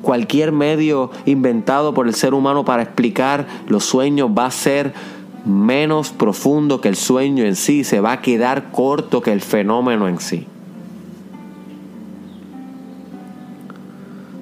Cualquier 0.00 0.50
medio 0.50 1.10
inventado 1.26 1.94
por 1.94 2.08
el 2.08 2.14
ser 2.14 2.34
humano 2.34 2.64
para 2.64 2.82
explicar 2.82 3.46
los 3.68 3.84
sueños 3.84 4.30
va 4.36 4.46
a 4.46 4.50
ser 4.50 4.94
menos 5.44 6.10
profundo 6.10 6.80
que 6.80 6.88
el 6.88 6.96
sueño 6.96 7.44
en 7.44 7.56
sí, 7.56 7.84
se 7.84 8.00
va 8.00 8.12
a 8.12 8.20
quedar 8.20 8.70
corto 8.70 9.22
que 9.22 9.32
el 9.32 9.40
fenómeno 9.40 10.08
en 10.08 10.20
sí. 10.20 10.46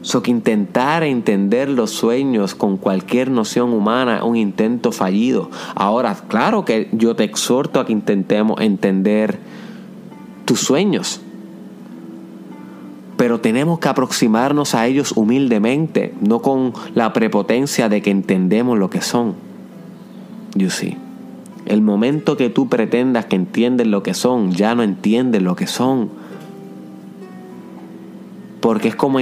So 0.03 0.23
que 0.23 0.31
intentar 0.31 1.03
entender 1.03 1.69
los 1.69 1.91
sueños 1.91 2.55
con 2.55 2.79
cualquier 2.79 3.31
noción 3.31 3.73
humana 3.73 4.17
es 4.17 4.23
un 4.23 4.37
intento 4.37 4.93
fallido. 4.93 5.51
Ahora, 5.75 6.17
claro 6.27 6.65
que 6.65 6.89
yo 6.93 7.15
te 7.15 7.25
exhorto 7.25 7.81
a 7.81 7.87
que 7.87 7.93
intentemos 7.93 8.61
entender 8.61 9.39
tus 10.47 10.61
sueños. 10.61 11.21
Pero 13.19 13.41
tenemos 13.41 13.79
que 13.79 13.89
aproximarnos 13.89 14.75
a 14.75 14.87
ellos 14.87 15.13
humildemente, 15.13 16.15
no 16.23 16.41
con 16.41 16.73
la 16.95 17.13
prepotencia 17.13 17.91
de 17.91 18.01
que 18.01 18.11
entendemos 18.11 18.79
lo 18.79 18.89
que 18.89 19.03
son. 19.03 19.50
You 20.55 20.71
see. 20.71 20.97
El 21.67 21.83
momento 21.83 22.37
que 22.37 22.51
tú 22.51 22.69
pretendas 22.69 23.27
que 23.27 23.37
entiendes 23.37 23.87
lo 23.87 24.03
que 24.03 24.15
son, 24.15 24.53
ya 24.53 24.75
no 24.75 24.83
entiendes 24.83 25.43
lo 25.43 25.57
que 25.57 25.67
son. 25.67 26.11
Porque 28.61 28.89
es 28.89 28.97
como 28.97 29.21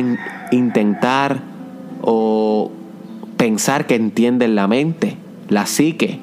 intentar 0.51 1.43
o 2.03 2.71
pensar 3.37 3.87
que 3.87 3.97
entiendes 3.97 4.51
la 4.51 4.67
mente, 4.69 5.17
la 5.49 5.67
psique. 5.67 6.21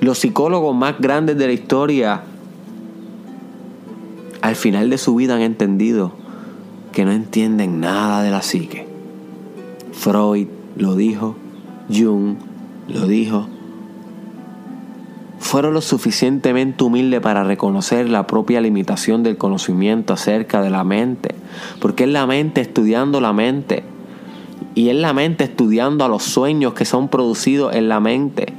Los 0.00 0.18
psicólogos 0.18 0.76
más 0.76 0.98
grandes 1.00 1.36
de 1.38 1.46
la 1.46 1.52
historia 1.52 2.22
al 4.42 4.56
final 4.56 4.90
de 4.90 4.98
su 4.98 5.14
vida 5.16 5.34
han 5.34 5.42
entendido 5.42 6.12
que 6.92 7.04
no 7.04 7.12
entienden 7.12 7.80
nada 7.80 8.22
de 8.22 8.30
la 8.30 8.42
psique. 8.42 8.86
Freud 9.92 10.46
lo 10.76 10.94
dijo, 10.94 11.34
Jung 11.92 12.36
lo 12.88 13.06
dijo, 13.06 13.48
fueron 15.46 15.74
lo 15.74 15.80
suficientemente 15.80 16.84
humildes 16.84 17.20
para 17.20 17.44
reconocer 17.44 18.08
la 18.08 18.26
propia 18.26 18.60
limitación 18.60 19.22
del 19.22 19.36
conocimiento 19.38 20.12
acerca 20.12 20.60
de 20.60 20.70
la 20.70 20.84
mente, 20.84 21.34
porque 21.80 22.04
es 22.04 22.10
la 22.10 22.26
mente 22.26 22.60
estudiando 22.60 23.20
la 23.20 23.32
mente, 23.32 23.84
y 24.74 24.88
es 24.90 24.96
la 24.96 25.12
mente 25.12 25.44
estudiando 25.44 26.04
a 26.04 26.08
los 26.08 26.22
sueños 26.22 26.74
que 26.74 26.84
son 26.84 27.08
producidos 27.08 27.74
en 27.74 27.88
la 27.88 28.00
mente. 28.00 28.52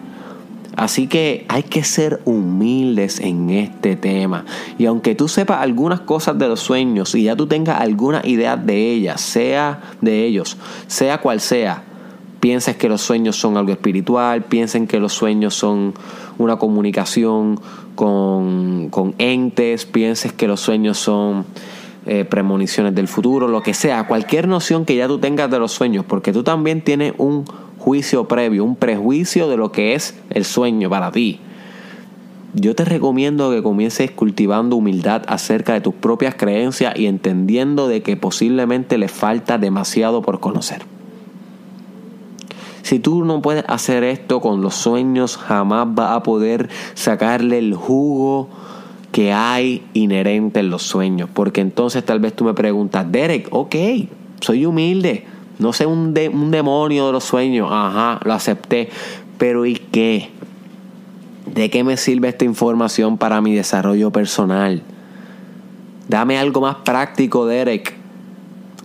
Así 0.75 1.08
que 1.08 1.46
hay 1.50 1.63
que 1.63 1.84
ser 1.84 2.22
humildes 2.25 3.20
en 3.20 3.50
este 3.50 3.96
tema. 3.96 4.46
Y 4.77 4.86
aunque 4.86 5.15
tú 5.15 5.27
sepas 5.27 5.62
algunas 5.62 6.01
cosas 6.01 6.38
de 6.38 6.48
los 6.48 6.60
sueños 6.60 7.15
y 7.15 7.24
ya 7.24 7.36
tú 7.36 7.48
tengas 7.48 7.82
alguna 7.82 8.22
idea 8.24 8.58
de 8.58 8.91
ellas, 8.91 9.20
sea 9.20 9.82
de 10.01 10.25
ellos, 10.25 10.58
sea 10.86 11.20
cual 11.20 11.41
sea, 11.41 11.84
pienses 12.39 12.75
que 12.75 12.89
los 12.89 13.01
sueños 13.01 13.36
son 13.36 13.58
algo 13.58 13.72
espiritual, 13.72 14.44
piensen 14.44 14.88
que 14.88 15.00
los 15.00 15.13
sueños 15.13 15.56
son 15.56 15.94
una 16.38 16.58
comunicación 16.58 17.60
con, 17.96 19.15
entes, 19.17 19.86
pienses 19.86 20.32
que 20.34 20.48
los 20.48 20.62
sueños 20.62 20.98
son 20.98 21.46
eh, 22.06 22.25
premoniciones 22.25 22.94
del 22.94 23.08
futuro, 23.08 23.48
lo 23.48 23.62
que 23.62 23.74
sea, 23.74 24.08
cualquier 24.08 24.48
noción 24.48 24.86
que 24.86 24.96
ya 24.96 25.08
tú 25.08 25.20
tengas 25.20 25.50
de 25.50 25.60
los 25.60 25.72
sueños, 25.72 26.06
porque 26.08 26.32
tú 26.32 26.44
también 26.44 26.82
tienes 26.82 27.13
un 27.17 27.46
juicio 27.79 28.27
previo, 28.27 28.63
un 28.63 28.75
prejuicio 28.75 29.48
de 29.50 29.58
lo 29.58 29.72
que 29.72 29.96
es 29.96 30.15
el 30.29 30.46
sueño 30.46 30.89
para 30.89 31.12
ti. 31.12 31.39
yo 32.53 32.75
te 32.75 32.86
recomiendo 32.86 33.51
que 33.51 33.62
comiences 33.62 34.10
cultivando 34.12 34.75
humildad 34.77 35.24
acerca 35.27 35.74
de 35.74 35.82
tus 35.82 35.94
propias 35.94 36.36
creencias 36.36 36.98
y 36.98 37.08
entendiendo 37.08 37.88
de 37.88 38.01
que 38.01 38.15
posiblemente 38.15 38.98
le 38.98 39.10
falta 39.10 39.58
demasiado 39.58 40.22
por 40.22 40.39
conocer. 40.39 40.97
Si 42.81 43.00
tú 43.00 43.25
no 43.25 43.41
puedes 43.41 43.65
hacer 43.67 44.03
esto 44.03 44.39
con 44.41 44.62
los 44.62 44.75
sueños, 44.75 45.38
jamás 45.38 45.88
vas 45.93 46.12
a 46.12 46.24
poder 46.24 46.69
sacarle 46.93 47.57
el 47.57 47.75
jugo 47.75 48.50
que 49.12 49.34
hay 49.34 49.84
inherente 49.93 50.60
en 50.60 50.69
los 50.69 50.84
sueños. 50.84 51.29
Porque 51.34 51.62
entonces 51.62 52.05
tal 52.05 52.19
vez 52.19 52.36
tú 52.36 52.43
me 52.43 52.53
preguntas, 52.53 53.12
Derek, 53.12 53.48
ok, 53.51 53.75
soy 54.41 54.65
humilde, 54.65 55.25
no 55.60 55.74
sé 55.74 55.86
un, 55.86 56.13
un 56.34 56.51
demonio 56.51 57.07
de 57.07 57.12
los 57.12 57.24
sueños, 57.24 57.69
ajá, 57.72 58.19
lo 58.24 58.34
acepté, 58.34 58.89
pero 59.38 59.65
¿y 59.65 59.75
qué? 59.75 60.29
¿De 61.53 61.69
qué 61.69 61.84
me 61.84 61.98
sirve 61.98 62.29
esta 62.29 62.46
información 62.46 63.17
para 63.17 63.41
mi 63.41 63.55
desarrollo 63.55 64.12
personal? 64.12 64.84
Dame 66.07 66.38
algo 66.38 66.62
más 66.62 66.75
práctico, 66.77 67.46
Derek. 67.46 67.96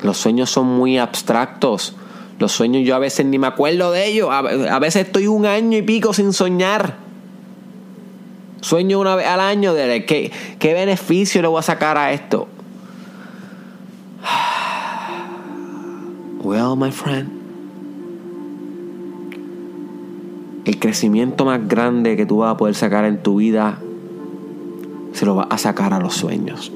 Los 0.03 0.17
sueños 0.17 0.51
son 0.51 0.67
muy 0.67 0.99
abstractos. 0.99 1.95
Los 2.43 2.51
sueños 2.51 2.85
yo 2.85 2.97
a 2.97 2.99
veces 2.99 3.25
ni 3.25 3.39
me 3.39 3.47
acuerdo 3.47 3.93
de 3.93 4.05
ellos. 4.05 4.29
A 4.29 4.79
veces 4.81 5.07
estoy 5.07 5.29
un 5.29 5.47
año 5.47 5.79
y 5.79 5.83
pico 5.83 6.13
sin 6.13 6.33
soñar. 6.33 6.97
Sueño 8.61 8.99
una 8.99 9.15
vez 9.15 9.29
al 9.29 9.39
año, 9.39 9.75
Derek. 9.75 10.07
¿Qué, 10.07 10.33
qué 10.59 10.75
beneficio 10.75 11.41
le 11.41 11.47
voy 11.47 11.61
a 11.61 11.63
sacar 11.63 11.97
a 11.97 12.13
esto? 12.13 12.49
Well, 16.43 16.75
my 16.77 16.91
friend. 16.91 17.31
el 20.65 20.79
crecimiento 20.81 21.45
más 21.45 21.69
grande 21.69 22.17
que 22.17 22.27
tú 22.27 22.39
vas 22.39 22.55
a 22.55 22.57
poder 22.57 22.75
sacar 22.75 23.05
en 23.05 23.23
tu 23.23 23.37
vida, 23.37 23.79
se 25.13 25.25
lo 25.25 25.37
vas 25.37 25.47
a 25.51 25.59
sacar 25.59 25.95
a 25.95 26.01
los 26.01 26.15
sueños. 26.15 26.73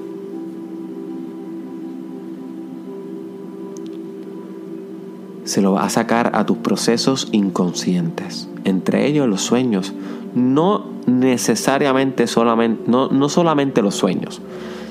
Se 5.47 5.62
lo 5.62 5.73
vas 5.73 5.87
a 5.87 5.91
sacar 6.03 6.33
a 6.35 6.45
tus 6.45 6.59
procesos 6.59 7.29
inconscientes, 7.33 8.49
entre 8.65 9.07
ellos 9.07 9.26
los 9.26 9.41
sueños. 9.41 9.95
No 10.35 10.85
necesariamente 11.07 12.26
solamente, 12.26 12.83
no, 12.87 13.09
no 13.09 13.31
solamente 13.31 13.81
los 13.81 13.95
sueños, 13.95 14.43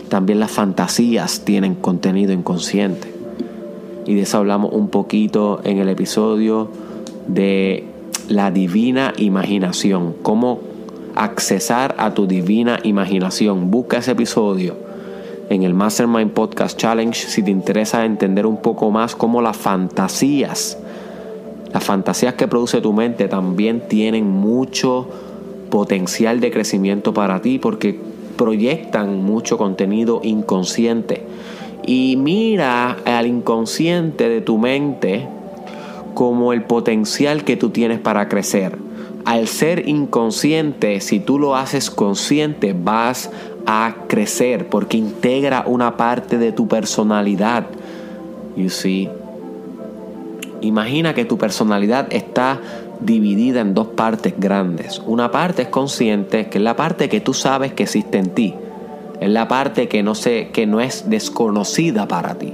también 0.09 0.39
las 0.39 0.51
fantasías 0.51 1.41
tienen 1.45 1.75
contenido 1.75 2.33
inconsciente. 2.33 3.13
Y 4.07 4.15
de 4.15 4.21
eso 4.21 4.39
hablamos 4.39 4.73
un 4.73 4.89
poquito 4.89 5.61
en 5.63 5.77
el 5.77 5.89
episodio 5.89 6.69
de 7.27 7.85
la 8.27 8.49
divina 8.49 9.13
imaginación, 9.17 10.15
cómo 10.23 10.61
accesar 11.15 11.95
a 11.97 12.13
tu 12.13 12.27
divina 12.27 12.79
imaginación. 12.83 13.71
Busca 13.71 13.97
ese 13.97 14.11
episodio 14.11 14.84
en 15.49 15.63
el 15.63 15.73
Mastermind 15.73 16.31
Podcast 16.31 16.77
Challenge 16.77 17.17
si 17.17 17.43
te 17.43 17.51
interesa 17.51 18.05
entender 18.05 18.45
un 18.45 18.57
poco 18.57 18.91
más 18.91 19.15
cómo 19.15 19.41
las 19.41 19.57
fantasías, 19.57 20.77
las 21.73 21.83
fantasías 21.83 22.35
que 22.35 22.47
produce 22.47 22.81
tu 22.81 22.93
mente 22.93 23.27
también 23.27 23.87
tienen 23.87 24.27
mucho 24.27 25.07
potencial 25.69 26.39
de 26.39 26.51
crecimiento 26.51 27.13
para 27.13 27.41
ti 27.41 27.59
porque 27.59 27.99
proyectan 28.37 29.21
mucho 29.23 29.57
contenido 29.57 30.21
inconsciente. 30.23 31.23
Y 31.85 32.15
mira 32.17 32.97
al 33.05 33.27
inconsciente 33.27 34.29
de 34.29 34.41
tu 34.41 34.57
mente 34.57 35.27
como 36.13 36.53
el 36.53 36.63
potencial 36.63 37.43
que 37.43 37.57
tú 37.57 37.69
tienes 37.69 37.99
para 37.99 38.27
crecer. 38.27 38.77
Al 39.25 39.47
ser 39.47 39.87
inconsciente, 39.87 41.01
si 41.01 41.19
tú 41.19 41.39
lo 41.39 41.55
haces 41.55 41.89
consciente, 41.91 42.75
vas 42.77 43.29
a 43.65 43.95
crecer 44.07 44.67
porque 44.69 44.97
integra 44.97 45.63
una 45.65 45.97
parte 45.97 46.37
de 46.37 46.51
tu 46.51 46.67
personalidad. 46.67 47.65
You 48.55 48.69
see? 48.69 49.09
Imagina 50.61 51.13
que 51.13 51.25
tu 51.25 51.37
personalidad 51.37 52.07
está 52.11 52.59
dividida 52.99 53.61
en 53.61 53.73
dos 53.73 53.87
partes 53.87 54.33
grandes. 54.37 55.01
Una 55.05 55.31
parte 55.31 55.63
es 55.63 55.67
consciente, 55.67 56.47
que 56.47 56.57
es 56.57 56.63
la 56.63 56.75
parte 56.75 57.09
que 57.09 57.21
tú 57.21 57.33
sabes 57.33 57.73
que 57.73 57.83
existe 57.83 58.17
en 58.17 58.29
ti. 58.29 58.55
Es 59.19 59.29
la 59.29 59.47
parte 59.47 59.87
que 59.87 60.03
no, 60.03 60.15
sé, 60.15 60.49
que 60.51 60.65
no 60.65 60.81
es 60.81 61.09
desconocida 61.09 62.07
para 62.07 62.35
ti. 62.35 62.53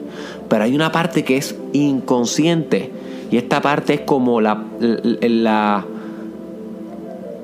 Pero 0.49 0.63
hay 0.63 0.75
una 0.75 0.91
parte 0.91 1.23
que 1.23 1.37
es 1.37 1.55
inconsciente, 1.73 2.91
y 3.31 3.37
esta 3.37 3.61
parte 3.61 3.93
es 3.93 4.01
como 4.01 4.41
la, 4.41 4.63
la, 4.79 5.85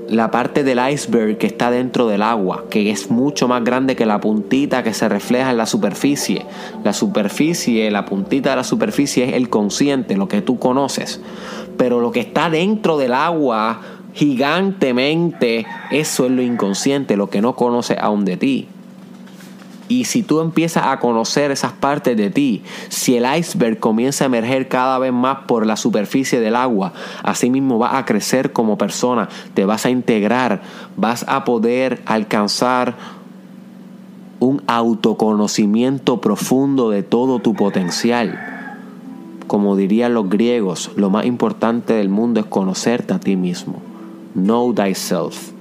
la 0.10 0.32
parte 0.32 0.64
del 0.64 0.80
iceberg 0.92 1.38
que 1.38 1.48
está 1.48 1.72
dentro 1.72 2.08
del 2.08 2.22
agua, 2.22 2.66
que 2.70 2.92
es 2.92 3.10
mucho 3.10 3.48
más 3.48 3.64
grande 3.64 3.96
que 3.96 4.06
la 4.06 4.22
puntita 4.22 4.84
que 4.84 4.94
se 4.94 5.10
refleja 5.10 5.52
en 5.52 5.58
la 5.58 5.66
superficie. 5.66 6.46
La 6.84 6.94
superficie, 6.94 7.92
la 7.92 8.06
puntita 8.06 8.52
de 8.52 8.56
la 8.58 8.64
superficie 8.64 9.26
es 9.26 9.34
el 9.34 9.50
consciente, 9.50 10.16
lo 10.16 10.28
que 10.28 10.42
tú 10.42 10.60
conoces. 10.60 11.22
Pero 11.78 12.00
lo 12.00 12.12
que 12.12 12.22
está 12.22 12.50
dentro 12.50 12.98
del 12.98 13.14
agua 13.14 13.82
gigantemente, 14.14 15.68
eso 15.92 16.26
es 16.26 16.32
lo 16.32 16.42
inconsciente, 16.42 17.18
lo 17.18 17.30
que 17.30 17.42
no 17.42 17.56
conoces 17.56 17.98
aún 18.00 18.26
de 18.26 18.38
ti. 18.38 18.68
Y 19.90 20.04
si 20.06 20.24
tú 20.24 20.42
empiezas 20.42 20.86
a 20.88 21.00
conocer 21.00 21.52
esas 21.52 21.72
partes 21.72 22.18
de 22.18 22.30
ti, 22.30 22.64
si 22.90 23.16
el 23.16 23.26
iceberg 23.38 23.80
comienza 23.80 24.26
a 24.26 24.28
emerger 24.28 24.68
cada 24.68 25.00
vez 25.00 25.14
más 25.14 25.40
por 25.48 25.66
la 25.66 25.78
superficie 25.78 26.40
del 26.40 26.56
agua, 26.56 26.94
así 27.24 27.50
mismo 27.50 27.78
vas 27.78 27.94
a 27.96 28.06
crecer 28.06 28.52
como 28.52 28.78
persona, 28.78 29.30
te 29.54 29.66
vas 29.66 29.86
a 29.86 29.90
integrar, 29.90 30.62
vas 30.98 31.26
a 31.28 31.46
poder 31.46 32.02
alcanzar 32.06 32.96
un 34.40 34.62
autoconocimiento 34.68 36.22
profundo 36.22 36.90
de 36.90 37.04
todo 37.04 37.40
tu 37.40 37.54
potencial. 37.54 38.40
Como 39.48 39.78
dirían 39.78 40.14
los 40.14 40.30
griegos, 40.30 40.92
lo 40.96 41.10
más 41.10 41.26
importante 41.26 41.94
del 41.94 42.10
mundo 42.10 42.42
es 42.42 42.46
conocerte 42.46 43.14
a 43.14 43.20
ti 43.20 43.36
mismo. 43.36 43.82
Know 44.34 44.74
thyself. 44.74 45.52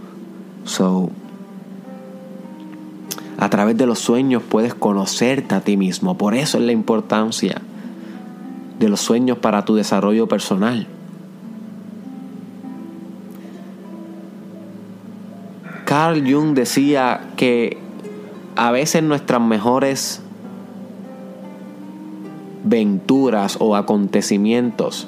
So, 0.65 1.11
a 3.39 3.51
través 3.51 3.77
de 3.77 3.87
los 3.87 3.99
sueños 3.99 4.43
puedes 4.43 4.75
conocerte 4.75 5.55
a 5.55 5.61
ti 5.61 5.77
mismo. 5.77 6.17
Por 6.17 6.35
eso 6.35 6.59
es 6.59 6.65
la 6.65 6.73
importancia 6.73 7.61
de 8.79 8.89
los 8.89 9.01
sueños 9.01 9.39
para 9.39 9.65
tu 9.65 9.75
desarrollo 9.75 10.27
personal. 10.27 10.87
Carl 15.85 16.21
Jung 16.31 16.55
decía 16.55 17.29
que 17.37 17.79
a 18.57 18.71
veces 18.71 19.03
nuestras 19.03 19.41
mejores 19.41 20.21
venturas 22.65 23.59
o 23.61 23.77
acontecimientos 23.77 25.07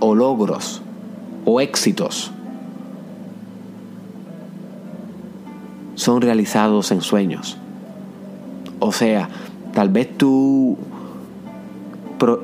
o 0.00 0.14
logros 0.14 0.80
o 1.44 1.60
éxitos 1.60 2.32
son 5.98 6.20
realizados 6.20 6.92
en 6.92 7.00
sueños. 7.00 7.56
O 8.78 8.92
sea, 8.92 9.28
tal 9.74 9.88
vez 9.88 10.16
tú 10.16 10.78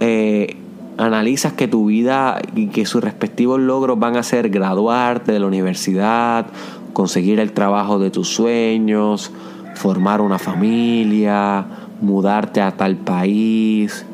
eh, 0.00 0.56
analizas 0.98 1.52
que 1.52 1.68
tu 1.68 1.86
vida 1.86 2.42
y 2.56 2.66
que 2.66 2.84
sus 2.84 3.04
respectivos 3.04 3.60
logros 3.60 3.96
van 3.96 4.16
a 4.16 4.24
ser 4.24 4.50
graduarte 4.50 5.30
de 5.30 5.38
la 5.38 5.46
universidad, 5.46 6.46
conseguir 6.92 7.38
el 7.38 7.52
trabajo 7.52 8.00
de 8.00 8.10
tus 8.10 8.26
sueños, 8.26 9.30
formar 9.76 10.20
una 10.20 10.40
familia, 10.40 11.64
mudarte 12.00 12.60
a 12.60 12.72
tal 12.72 12.96
país. 12.96 14.04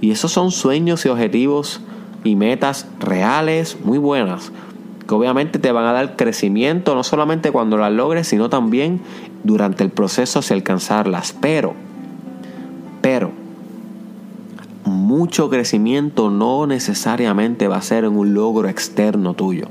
Y 0.00 0.12
esos 0.12 0.32
son 0.32 0.50
sueños 0.50 1.04
y 1.04 1.10
objetivos 1.10 1.82
y 2.24 2.36
metas 2.36 2.86
reales 3.00 3.76
muy 3.84 3.98
buenas 3.98 4.50
que 5.08 5.14
obviamente 5.14 5.58
te 5.58 5.72
van 5.72 5.86
a 5.86 5.92
dar 5.92 6.16
crecimiento 6.16 6.94
no 6.94 7.02
solamente 7.02 7.50
cuando 7.50 7.78
las 7.78 7.90
logres, 7.90 8.28
sino 8.28 8.50
también 8.50 9.00
durante 9.42 9.82
el 9.82 9.88
proceso 9.88 10.40
hacia 10.40 10.54
alcanzarlas. 10.54 11.34
Pero, 11.40 11.72
pero, 13.00 13.30
mucho 14.84 15.48
crecimiento 15.48 16.28
no 16.28 16.66
necesariamente 16.66 17.68
va 17.68 17.76
a 17.76 17.82
ser 17.82 18.04
en 18.04 18.18
un 18.18 18.34
logro 18.34 18.68
externo 18.68 19.32
tuyo. 19.32 19.68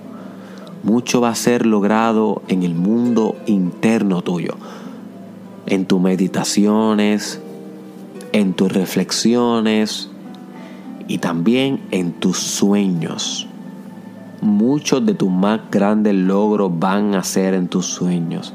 Mucho 0.82 1.22
va 1.22 1.30
a 1.30 1.36
ser 1.36 1.68
logrado 1.68 2.42
en 2.48 2.64
el 2.64 2.74
mundo 2.74 3.36
interno 3.46 4.24
tuyo. 4.24 4.56
En 5.68 5.86
tus 5.86 6.02
meditaciones, 6.02 7.40
en 8.32 8.54
tus 8.54 8.72
reflexiones 8.72 10.10
y 11.08 11.20
también 11.20 11.82
en 11.92 12.14
tus 12.14 12.40
sueños 12.40 13.48
muchos 14.48 15.06
de 15.06 15.14
tus 15.14 15.30
más 15.30 15.62
grandes 15.70 16.16
logros 16.16 16.72
van 16.80 17.14
a 17.16 17.24
ser 17.24 17.54
en 17.54 17.68
tus 17.68 17.86
sueños. 17.86 18.54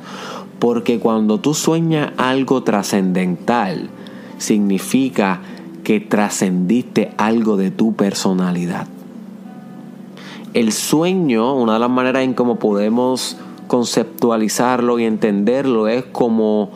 Porque 0.58 0.98
cuando 0.98 1.38
tú 1.38 1.54
sueñas 1.54 2.12
algo 2.16 2.62
trascendental, 2.62 3.90
significa 4.38 5.40
que 5.84 6.00
trascendiste 6.00 7.12
algo 7.16 7.56
de 7.56 7.70
tu 7.70 7.94
personalidad. 7.94 8.86
El 10.54 10.72
sueño, 10.72 11.54
una 11.54 11.74
de 11.74 11.78
las 11.78 11.90
maneras 11.90 12.22
en 12.24 12.34
cómo 12.34 12.58
podemos 12.58 13.36
conceptualizarlo 13.68 14.98
y 14.98 15.04
entenderlo 15.04 15.88
es 15.88 16.04
como 16.04 16.70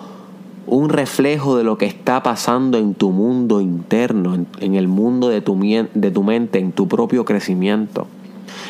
un 0.66 0.88
reflejo 0.88 1.56
de 1.56 1.64
lo 1.64 1.78
que 1.78 1.86
está 1.86 2.22
pasando 2.22 2.78
en 2.78 2.94
tu 2.94 3.10
mundo 3.10 3.60
interno, 3.60 4.46
en, 4.60 4.74
el 4.74 4.88
mundo 4.88 5.28
de 5.28 5.40
tu, 5.40 5.58
de 5.60 6.10
tu 6.10 6.22
mente, 6.22 6.58
en 6.58 6.72
tu 6.72 6.88
propio 6.88 7.24
crecimiento. 7.24 8.06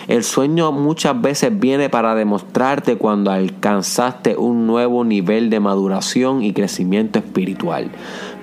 El 0.08 0.24
sueño 0.24 0.72
muchas 0.72 1.20
veces 1.20 1.58
viene 1.58 1.88
para 1.88 2.14
demostrarte 2.14 2.96
cuando 2.96 3.30
alcanzaste 3.30 4.36
un 4.36 4.66
nuevo 4.66 5.04
nivel 5.04 5.50
de 5.50 5.60
maduración 5.60 6.42
y 6.42 6.52
crecimiento 6.52 7.18
espiritual, 7.18 7.90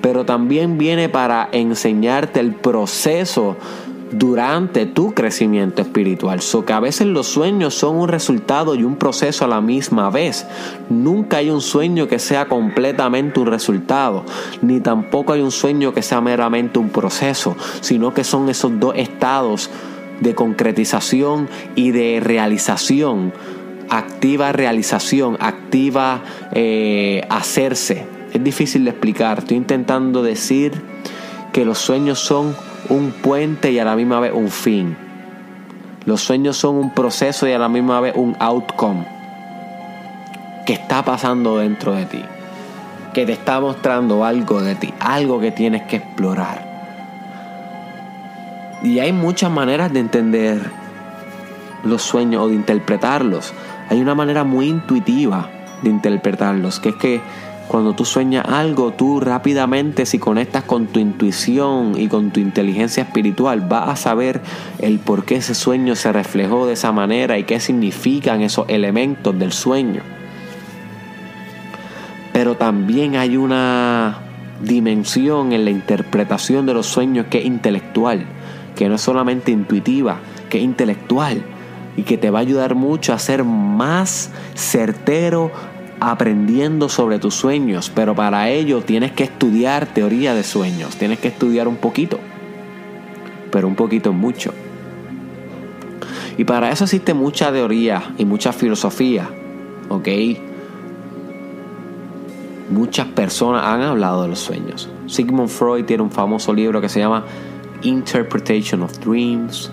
pero 0.01 0.25
también 0.25 0.77
viene 0.77 1.09
para 1.09 1.49
enseñarte 1.51 2.39
el 2.39 2.53
proceso 2.53 3.55
durante 4.13 4.85
tu 4.85 5.13
crecimiento 5.13 5.81
espiritual. 5.81 6.41
So 6.41 6.65
que 6.65 6.73
a 6.73 6.79
veces 6.79 7.07
los 7.07 7.27
sueños 7.27 7.73
son 7.73 7.97
un 7.97 8.07
resultado 8.07 8.75
y 8.75 8.83
un 8.83 8.95
proceso 8.95 9.45
a 9.45 9.47
la 9.47 9.61
misma 9.61 10.09
vez. 10.09 10.45
Nunca 10.89 11.37
hay 11.37 11.49
un 11.49 11.61
sueño 11.61 12.07
que 12.07 12.19
sea 12.19 12.47
completamente 12.47 13.39
un 13.39 13.47
resultado, 13.47 14.23
ni 14.61 14.79
tampoco 14.79 15.33
hay 15.33 15.41
un 15.41 15.51
sueño 15.51 15.93
que 15.93 16.01
sea 16.01 16.21
meramente 16.21 16.79
un 16.79 16.89
proceso, 16.89 17.55
sino 17.81 18.13
que 18.13 18.23
son 18.23 18.49
esos 18.49 18.79
dos 18.79 18.93
estados 18.95 19.69
de 20.23 20.35
concretización 20.35 21.49
y 21.75 21.91
de 21.91 22.19
realización. 22.21 23.33
Activa 23.89 24.51
realización, 24.51 25.37
activa 25.39 26.21
eh, 26.53 27.25
hacerse. 27.29 28.05
Es 28.33 28.43
difícil 28.43 28.85
de 28.85 28.91
explicar. 28.91 29.39
Estoy 29.39 29.57
intentando 29.57 30.23
decir 30.23 30.71
que 31.51 31.65
los 31.65 31.77
sueños 31.77 32.19
son 32.19 32.55
un 32.89 33.11
puente 33.11 33.71
y 33.71 33.79
a 33.79 33.85
la 33.85 33.95
misma 33.95 34.19
vez 34.19 34.31
un 34.33 34.49
fin. 34.49 34.97
Los 36.05 36.21
sueños 36.21 36.57
son 36.57 36.75
un 36.75 36.93
proceso 36.93 37.47
y 37.47 37.51
a 37.51 37.59
la 37.59 37.69
misma 37.69 38.01
vez 38.01 38.13
un 38.15 38.35
outcome 38.39 39.05
que 40.65 40.73
está 40.73 41.03
pasando 41.03 41.57
dentro 41.57 41.93
de 41.93 42.05
ti, 42.05 42.21
que 43.13 43.25
te 43.25 43.33
está 43.33 43.59
mostrando 43.59 44.25
algo 44.25 44.61
de 44.61 44.75
ti, 44.75 44.93
algo 44.99 45.39
que 45.39 45.51
tienes 45.51 45.83
que 45.83 45.97
explorar. 45.97 46.62
Y 48.83 48.99
hay 48.99 49.13
muchas 49.13 49.49
maneras 49.49 49.93
de 49.93 50.01
entender 50.01 50.61
los 51.83 52.01
sueños 52.01 52.43
o 52.43 52.47
de 52.49 52.55
interpretarlos. 52.55 53.53
Hay 53.89 54.01
una 54.01 54.13
manera 54.13 54.43
muy 54.43 54.67
intuitiva 54.67 55.49
de 55.81 55.89
interpretarlos, 55.89 56.79
que 56.79 56.89
es 56.89 56.95
que 56.95 57.21
cuando 57.67 57.93
tú 57.93 58.03
sueñas 58.03 58.45
algo, 58.47 58.91
tú 58.91 59.19
rápidamente 59.19 60.05
si 60.05 60.19
conectas 60.19 60.63
con 60.63 60.87
tu 60.87 60.99
intuición 60.99 61.93
y 61.97 62.07
con 62.07 62.31
tu 62.31 62.39
inteligencia 62.39 63.03
espiritual, 63.03 63.61
vas 63.61 63.89
a 63.89 63.95
saber 63.95 64.41
el 64.79 64.99
por 64.99 65.23
qué 65.25 65.37
ese 65.37 65.55
sueño 65.55 65.95
se 65.95 66.11
reflejó 66.11 66.67
de 66.67 66.73
esa 66.73 66.91
manera 66.91 67.37
y 67.37 67.45
qué 67.45 67.59
significan 67.59 68.41
esos 68.41 68.67
elementos 68.67 69.37
del 69.39 69.53
sueño. 69.53 70.01
Pero 72.33 72.55
también 72.55 73.15
hay 73.15 73.37
una 73.37 74.19
dimensión 74.61 75.53
en 75.53 75.65
la 75.65 75.71
interpretación 75.71 76.65
de 76.65 76.73
los 76.73 76.87
sueños 76.87 77.27
que 77.29 77.39
es 77.39 77.45
intelectual, 77.45 78.25
que 78.75 78.89
no 78.89 78.95
es 78.95 79.01
solamente 79.01 79.51
intuitiva, 79.51 80.19
que 80.49 80.57
es 80.57 80.63
intelectual 80.63 81.43
y 81.95 82.03
que 82.03 82.17
te 82.17 82.29
va 82.29 82.39
a 82.39 82.41
ayudar 82.41 82.75
mucho 82.75 83.13
a 83.13 83.19
ser 83.19 83.43
más 83.43 84.31
certero, 84.55 85.51
aprendiendo 85.99 86.89
sobre 86.89 87.19
tus 87.19 87.33
sueños, 87.33 87.91
pero 87.93 88.13
para 88.13 88.49
ello 88.49 88.81
tienes 88.81 89.11
que 89.13 89.23
estudiar 89.23 89.85
teoría 89.85 90.33
de 90.33 90.43
sueños, 90.43 90.97
tienes 90.97 91.19
que 91.19 91.29
estudiar 91.29 91.67
un 91.67 91.77
poquito, 91.77 92.19
pero 93.51 93.67
un 93.67 93.75
poquito 93.75 94.11
mucho. 94.11 94.53
Y 96.37 96.43
para 96.43 96.71
eso 96.71 96.85
existe 96.85 97.13
mucha 97.13 97.51
teoría 97.51 98.13
y 98.17 98.25
mucha 98.25 98.51
filosofía, 98.51 99.29
¿ok? 99.87 100.07
Muchas 102.69 103.07
personas 103.07 103.65
han 103.65 103.81
hablado 103.81 104.23
de 104.23 104.29
los 104.29 104.39
sueños. 104.39 104.89
Sigmund 105.05 105.49
Freud 105.49 105.85
tiene 105.85 106.01
un 106.01 106.11
famoso 106.11 106.53
libro 106.53 106.81
que 106.81 106.89
se 106.89 106.99
llama 106.99 107.23
Interpretation 107.83 108.81
of 108.81 108.97
Dreams. 108.99 109.71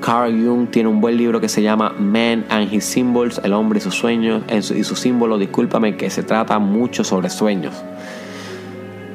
Carl 0.00 0.32
Jung 0.32 0.70
tiene 0.70 0.88
un 0.88 1.00
buen 1.00 1.16
libro 1.16 1.40
que 1.40 1.48
se 1.48 1.62
llama 1.62 1.90
Man 1.98 2.46
and 2.48 2.72
His 2.72 2.84
Symbols, 2.84 3.40
El 3.44 3.52
hombre 3.52 3.78
y 3.78 3.82
sus 3.82 3.94
sueños 3.94 4.42
y 4.50 4.84
sus 4.84 4.98
símbolos, 4.98 5.38
discúlpame, 5.38 5.96
que 5.96 6.08
se 6.10 6.22
trata 6.22 6.58
mucho 6.58 7.04
sobre 7.04 7.28
sueños. 7.28 7.74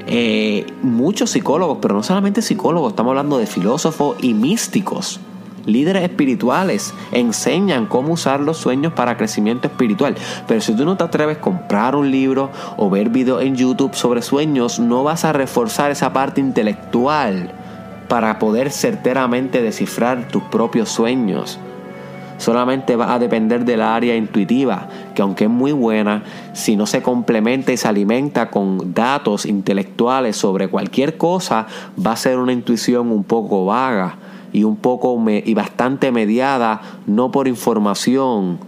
Eh, 0.07 0.67
muchos 0.83 1.31
psicólogos, 1.31 1.79
pero 1.81 1.95
no 1.95 2.03
solamente 2.03 2.43
psicólogos, 2.43 2.91
estamos 2.91 3.11
hablando 3.11 3.39
de 3.39 3.47
filósofos 3.47 4.17
y 4.21 4.35
místicos, 4.35 5.19
líderes 5.65 6.03
espirituales, 6.03 6.93
enseñan 7.11 7.87
cómo 7.87 8.13
usar 8.13 8.39
los 8.39 8.57
sueños 8.57 8.93
para 8.93 9.17
crecimiento 9.17 9.67
espiritual. 9.67 10.15
Pero 10.47 10.61
si 10.61 10.75
tú 10.75 10.85
no 10.85 10.95
te 10.95 11.03
atreves 11.03 11.37
a 11.37 11.41
comprar 11.41 11.95
un 11.95 12.11
libro 12.11 12.51
o 12.77 12.91
ver 12.91 13.09
videos 13.09 13.41
en 13.41 13.55
YouTube 13.55 13.95
sobre 13.95 14.21
sueños, 14.21 14.79
no 14.79 15.03
vas 15.03 15.25
a 15.25 15.33
reforzar 15.33 15.89
esa 15.89 16.13
parte 16.13 16.39
intelectual 16.39 17.64
para 18.07 18.39
poder 18.39 18.71
certeramente 18.71 19.61
descifrar 19.61 20.27
tus 20.27 20.43
propios 20.43 20.89
sueños. 20.89 21.59
Solamente 22.37 22.97
va 22.97 23.13
a 23.13 23.19
depender 23.19 23.63
del 23.63 23.81
área 23.81 24.15
intuitiva, 24.15 24.89
que 25.13 25.21
aunque 25.21 25.45
es 25.45 25.49
muy 25.49 25.71
buena, 25.71 26.23
si 26.53 26.75
no 26.75 26.85
se 26.85 27.01
complementa 27.01 27.71
y 27.71 27.77
se 27.77 27.87
alimenta 27.87 28.49
con 28.49 28.93
datos 28.93 29.45
intelectuales 29.45 30.35
sobre 30.35 30.67
cualquier 30.67 31.17
cosa, 31.17 31.67
va 32.05 32.11
a 32.11 32.17
ser 32.17 32.37
una 32.37 32.51
intuición 32.51 33.09
un 33.11 33.23
poco 33.23 33.65
vaga 33.65 34.17
y 34.51 34.65
un 34.65 34.75
poco 34.75 35.17
y 35.29 35.53
bastante 35.53 36.11
mediada 36.11 36.81
no 37.07 37.31
por 37.31 37.47
información 37.47 38.59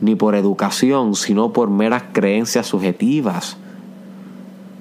ni 0.00 0.14
por 0.14 0.34
educación, 0.34 1.14
sino 1.14 1.52
por 1.52 1.70
meras 1.70 2.04
creencias 2.12 2.66
subjetivas 2.66 3.56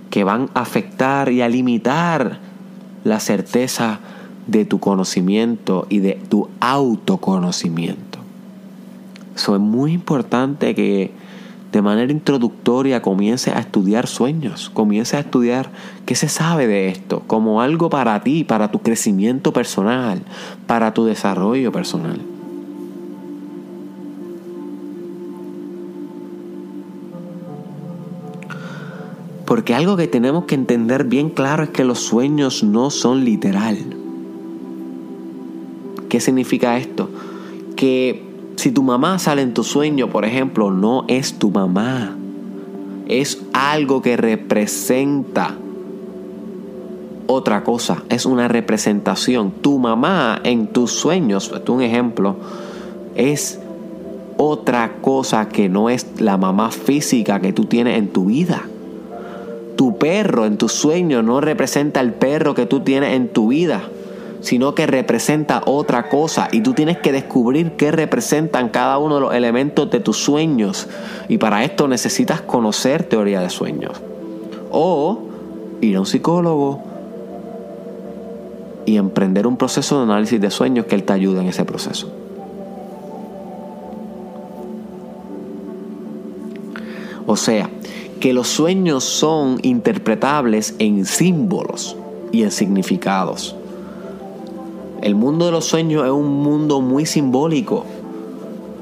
que 0.10 0.24
van 0.24 0.50
a 0.54 0.62
afectar 0.62 1.32
y 1.32 1.42
a 1.42 1.50
limitar 1.50 2.40
la 3.06 3.22
certeza 3.22 4.00
de 4.48 4.66
tu 4.66 4.80
conocimiento 4.80 5.88
y 5.90 6.00
de 6.00 6.20
tu 6.28 6.50
autoconocimiento. 6.60 8.20
Eso 9.36 9.56
es 9.56 9.62
muy 9.62 9.94
importante 9.94 10.76
que 10.76 11.12
de 11.72 11.82
manera 11.82 12.12
introductoria 12.12 13.02
comiences 13.02 13.54
a 13.54 13.60
estudiar 13.60 14.08
sueños, 14.08 14.72
comiences 14.74 15.14
a 15.16 15.20
estudiar 15.20 15.70
qué 16.06 16.16
se 16.16 16.30
sabe 16.30 16.68
de 16.68 16.88
esto, 16.90 17.22
como 17.28 17.62
algo 17.62 17.90
para 17.90 18.22
ti, 18.24 18.44
para 18.44 18.72
tu 18.72 18.80
crecimiento 18.80 19.54
personal, 19.54 20.22
para 20.68 20.94
tu 20.94 21.06
desarrollo 21.06 21.72
personal. 21.72 22.35
Porque 29.46 29.76
algo 29.76 29.96
que 29.96 30.08
tenemos 30.08 30.46
que 30.46 30.56
entender 30.56 31.04
bien 31.04 31.30
claro 31.30 31.64
es 31.64 31.70
que 31.70 31.84
los 31.84 32.00
sueños 32.00 32.64
no 32.64 32.90
son 32.90 33.24
literal. 33.24 33.78
¿Qué 36.10 36.20
significa 36.20 36.78
esto? 36.78 37.10
Que 37.76 38.24
si 38.56 38.72
tu 38.72 38.82
mamá 38.82 39.20
sale 39.20 39.44
en 39.44 39.54
tu 39.54 39.64
sueño, 39.64 40.10
por 40.10 40.26
ejemplo, 40.26 40.72
no 40.72 41.06
es 41.08 41.38
tu 41.38 41.52
mamá. 41.52 42.18
Es 43.08 43.40
algo 43.54 44.02
que 44.02 44.18
representa 44.18 45.56
otra 47.28 47.64
cosa. 47.64 48.02
Es 48.10 48.26
una 48.26 48.48
representación. 48.48 49.52
Tu 49.62 49.78
mamá 49.78 50.40
en 50.44 50.68
tus 50.68 50.92
sueños, 50.92 51.52
esto 51.54 51.60
es 51.60 51.70
un 51.70 51.82
ejemplo, 51.84 52.36
es 53.16 53.60
otra 54.38 54.94
cosa 55.02 55.50
que 55.50 55.70
no 55.70 55.92
es 55.92 56.08
la 56.20 56.38
mamá 56.38 56.72
física 56.72 57.40
que 57.40 57.54
tú 57.54 57.66
tienes 57.66 58.00
en 58.00 58.08
tu 58.08 58.26
vida 58.26 58.66
tu 59.76 59.98
perro 59.98 60.46
en 60.46 60.58
tu 60.58 60.70
sueño 60.70 61.22
no 61.22 61.42
representa 61.42 62.00
el 62.02 62.14
perro 62.14 62.54
que 62.54 62.66
tú 62.66 62.82
tienes 62.82 63.14
en 63.14 63.30
tu 63.30 63.50
vida, 63.50 63.84
sino 64.42 64.76
que 64.76 64.88
representa 64.88 65.62
otra 65.66 66.10
cosa 66.10 66.48
y 66.52 66.62
tú 66.62 66.74
tienes 66.74 66.98
que 66.98 67.12
descubrir 67.12 67.72
qué 67.74 67.92
representan 67.92 68.70
cada 68.70 68.98
uno 68.98 69.16
de 69.16 69.22
los 69.22 69.34
elementos 69.34 69.90
de 69.92 70.00
tus 70.00 70.18
sueños. 70.18 70.88
Y 71.28 71.38
para 71.38 71.64
esto 71.64 71.88
necesitas 71.88 72.42
conocer 72.42 73.04
teoría 73.04 73.42
de 73.42 73.50
sueños. 73.50 74.02
O 74.72 75.20
ir 75.82 75.96
a 75.96 76.00
un 76.00 76.06
psicólogo 76.06 76.82
y 78.86 78.98
emprender 78.98 79.48
un 79.48 79.58
proceso 79.58 79.98
de 79.98 80.04
análisis 80.04 80.40
de 80.40 80.52
sueños 80.52 80.86
que 80.86 80.96
él 80.96 81.04
te 81.04 81.14
ayude 81.14 81.42
en 81.42 81.48
ese 81.48 81.66
proceso. 81.66 82.12
O 87.28 87.36
sea, 87.36 87.70
que 88.20 88.34
los 88.34 88.48
sueños 88.48 89.04
son 89.04 89.60
interpretables 89.62 90.76
en 90.80 91.06
símbolos 91.06 91.98
y 92.32 92.44
en 92.44 92.52
significados. 92.52 93.56
El 95.02 95.16
mundo 95.16 95.46
de 95.46 95.52
los 95.52 95.66
sueños 95.66 96.06
es 96.06 96.12
un 96.12 96.42
mundo 96.42 96.82
muy 96.82 97.06
simbólico. 97.06 97.86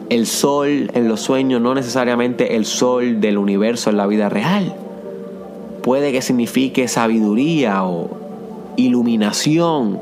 El 0.10 0.26
sol 0.28 0.91
en 0.93 1.08
los 1.08 1.22
sueños 1.22 1.62
no 1.62 1.74
necesariamente 1.76 2.56
el 2.56 2.65
sol 2.65 3.19
del 3.19 3.38
universo 3.38 3.89
en 3.89 3.98
la 3.98 4.08
vida 4.08 4.30
real. 4.30 4.76
Puede 5.82 6.12
que 6.12 6.22
signifique 6.22 6.88
sabiduría 6.88 7.84
o 7.84 8.10
iluminación. 8.78 10.00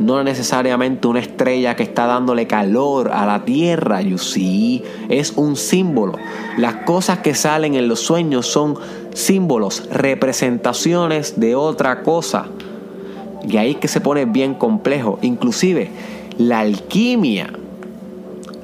No 0.00 0.24
necesariamente 0.24 1.06
una 1.06 1.20
estrella 1.20 1.76
que 1.76 1.82
está 1.82 2.06
dándole 2.06 2.46
calor 2.46 3.10
a 3.12 3.26
la 3.26 3.44
tierra, 3.44 4.00
you 4.00 4.16
see, 4.16 4.82
es 5.10 5.34
un 5.36 5.56
símbolo. 5.56 6.14
Las 6.56 6.76
cosas 6.86 7.18
que 7.18 7.34
salen 7.34 7.74
en 7.74 7.86
los 7.86 8.00
sueños 8.00 8.46
son 8.46 8.76
símbolos, 9.12 9.86
representaciones 9.92 11.38
de 11.38 11.54
otra 11.54 12.02
cosa. 12.02 12.46
Y 13.46 13.58
ahí 13.58 13.72
es 13.72 13.76
que 13.76 13.88
se 13.88 14.00
pone 14.00 14.24
bien 14.24 14.54
complejo. 14.54 15.18
Inclusive 15.20 15.90
la 16.38 16.60
alquimia, 16.60 17.52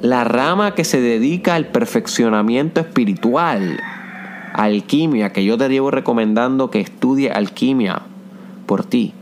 la 0.00 0.24
rama 0.24 0.74
que 0.74 0.84
se 0.84 1.02
dedica 1.02 1.54
al 1.54 1.66
perfeccionamiento 1.66 2.80
espiritual, 2.80 3.78
alquimia, 4.54 5.32
que 5.34 5.44
yo 5.44 5.58
te 5.58 5.68
llevo 5.68 5.90
recomendando 5.90 6.70
que 6.70 6.80
estudie 6.80 7.30
alquimia 7.30 8.00
por 8.64 8.86
ti. 8.86 9.12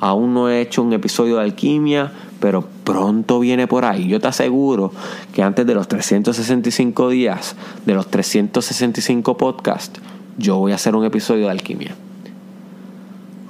Aún 0.00 0.34
no 0.34 0.48
he 0.48 0.60
hecho 0.60 0.82
un 0.82 0.92
episodio 0.92 1.36
de 1.36 1.42
alquimia, 1.42 2.12
pero 2.40 2.64
pronto 2.84 3.40
viene 3.40 3.66
por 3.66 3.84
ahí. 3.84 4.08
Yo 4.08 4.20
te 4.20 4.28
aseguro 4.28 4.92
que 5.32 5.42
antes 5.42 5.66
de 5.66 5.74
los 5.74 5.88
365 5.88 7.08
días, 7.08 7.56
de 7.86 7.94
los 7.94 8.08
365 8.08 9.36
podcasts, 9.36 10.00
yo 10.36 10.58
voy 10.58 10.72
a 10.72 10.74
hacer 10.74 10.94
un 10.94 11.04
episodio 11.04 11.46
de 11.46 11.52
alquimia. 11.52 11.94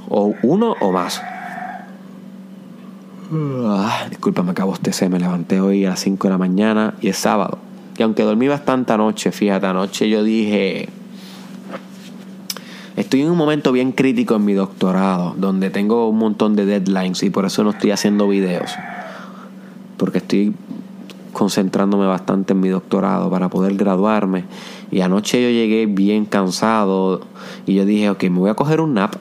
O 0.08 0.34
uno 0.42 0.76
o 0.80 0.92
más. 0.92 1.20
Ah, 3.32 4.06
disculpa, 4.08 4.42
me 4.42 4.52
acabo 4.52 4.74
de 4.80 5.08
me 5.08 5.18
levanté 5.18 5.60
hoy 5.60 5.84
a 5.86 5.90
las 5.90 6.00
5 6.00 6.28
de 6.28 6.32
la 6.32 6.38
mañana 6.38 6.94
y 7.00 7.08
es 7.08 7.16
sábado. 7.16 7.58
Y 7.96 8.02
aunque 8.02 8.22
dormí 8.22 8.48
bastante 8.48 8.92
anoche, 8.92 9.32
fíjate, 9.32 9.66
anoche 9.66 10.08
yo 10.08 10.22
dije, 10.22 10.88
Estoy 12.96 13.22
en 13.22 13.30
un 13.30 13.36
momento 13.36 13.72
bien 13.72 13.90
crítico 13.90 14.36
en 14.36 14.44
mi 14.44 14.52
doctorado, 14.52 15.34
donde 15.36 15.70
tengo 15.70 16.08
un 16.08 16.18
montón 16.18 16.54
de 16.54 16.64
deadlines 16.64 17.22
y 17.24 17.30
por 17.30 17.44
eso 17.44 17.64
no 17.64 17.70
estoy 17.70 17.90
haciendo 17.90 18.28
videos. 18.28 18.70
Porque 19.96 20.18
estoy 20.18 20.54
concentrándome 21.32 22.06
bastante 22.06 22.52
en 22.52 22.60
mi 22.60 22.68
doctorado 22.68 23.28
para 23.30 23.48
poder 23.48 23.74
graduarme. 23.74 24.44
Y 24.92 25.00
anoche 25.00 25.42
yo 25.42 25.50
llegué 25.50 25.86
bien 25.86 26.24
cansado 26.24 27.22
y 27.66 27.74
yo 27.74 27.84
dije, 27.84 28.10
ok, 28.10 28.22
me 28.24 28.38
voy 28.38 28.50
a 28.50 28.54
coger 28.54 28.80
un 28.80 28.94
nap 28.94 29.16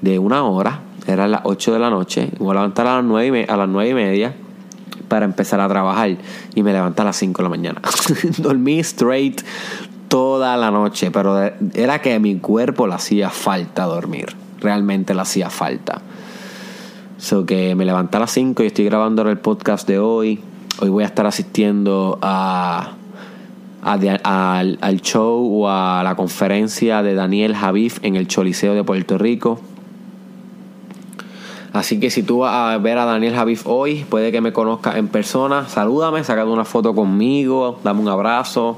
de 0.00 0.18
una 0.18 0.42
hora. 0.42 0.80
Era 1.06 1.28
las 1.28 1.42
8 1.44 1.72
de 1.72 1.78
la 1.78 1.90
noche. 1.90 2.30
Voy 2.38 2.50
a 2.50 2.54
levantar 2.54 2.88
a 2.88 2.96
las 2.96 3.04
9 3.04 3.46
y, 3.48 3.50
a 3.50 3.56
las 3.56 3.68
9 3.68 3.90
y 3.90 3.94
media 3.94 4.34
para 5.06 5.24
empezar 5.24 5.60
a 5.60 5.68
trabajar. 5.68 6.16
Y 6.56 6.62
me 6.62 6.72
levanté 6.72 7.02
a 7.02 7.04
las 7.04 7.16
5 7.16 7.38
de 7.38 7.42
la 7.44 7.48
mañana. 7.48 7.80
Dormí 8.38 8.80
straight 8.80 9.42
toda 10.12 10.58
la 10.58 10.70
noche, 10.70 11.10
pero 11.10 11.40
era 11.72 12.02
que 12.02 12.12
a 12.12 12.18
mi 12.18 12.36
cuerpo 12.36 12.86
le 12.86 12.92
hacía 12.92 13.30
falta 13.30 13.84
dormir. 13.84 14.26
Realmente 14.60 15.14
le 15.14 15.22
hacía 15.22 15.48
falta. 15.48 16.02
So 17.16 17.46
que 17.46 17.74
me 17.74 17.86
levanté 17.86 18.18
a 18.18 18.20
las 18.20 18.30
5 18.32 18.62
y 18.62 18.66
estoy 18.66 18.84
grabando 18.84 19.22
el 19.22 19.38
podcast 19.38 19.88
de 19.88 19.98
hoy. 19.98 20.38
Hoy 20.82 20.90
voy 20.90 21.04
a 21.04 21.06
estar 21.06 21.26
asistiendo 21.26 22.18
a, 22.20 22.90
al, 23.82 25.00
show 25.00 25.62
o 25.62 25.70
a 25.70 26.02
la 26.04 26.14
conferencia 26.14 27.02
de 27.02 27.14
Daniel 27.14 27.56
Javif 27.56 27.98
en 28.04 28.16
el 28.16 28.28
Choliseo 28.28 28.74
de 28.74 28.84
Puerto 28.84 29.16
Rico. 29.16 29.62
Así 31.72 31.98
que 32.00 32.10
si 32.10 32.22
tú 32.22 32.40
vas 32.40 32.74
a 32.74 32.76
ver 32.76 32.98
a 32.98 33.06
Daniel 33.06 33.34
Javif 33.34 33.66
hoy, 33.66 34.04
puede 34.10 34.30
que 34.30 34.42
me 34.42 34.52
conozcas 34.52 34.96
en 34.96 35.08
persona. 35.08 35.66
Salúdame, 35.68 36.22
sácate 36.22 36.50
una 36.50 36.66
foto 36.66 36.94
conmigo, 36.94 37.78
dame 37.82 38.02
un 38.02 38.08
abrazo 38.08 38.76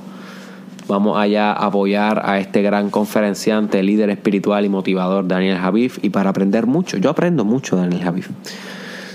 Vamos 0.87 1.16
allá 1.16 1.53
a 1.53 1.66
apoyar 1.66 2.23
a 2.25 2.38
este 2.38 2.61
gran 2.61 2.90
conferenciante, 2.90 3.83
líder 3.83 4.11
espiritual 4.11 4.64
y 4.66 4.68
motivador 4.68 5.27
Daniel 5.27 5.57
Javif 5.57 5.99
y 6.03 6.11
para 6.11 6.31
aprender 6.31 6.66
mucho. 6.66 6.99
Yo 6.99 7.11
aprendo 7.11 7.44
mucho 7.44 7.77
Daniel 7.77 8.03
Javif. 8.03 8.29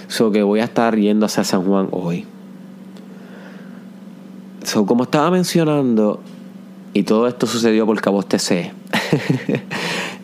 So 0.08 0.32
que 0.32 0.41
voy 0.41 0.62
a 0.62 0.63
estar 0.63 0.95
yendo 0.95 1.27
hacia 1.27 1.43
San 1.43 1.63
Juan 1.65 1.89
hoy. 1.91 2.25
So, 4.63 4.86
como 4.86 5.03
estaba 5.03 5.32
mencionando, 5.32 6.21
y 6.93 7.03
todo 7.03 7.27
esto 7.27 7.47
sucedió 7.47 7.86
vos 7.86 8.27
te 8.27 8.39
sé. 8.39 8.73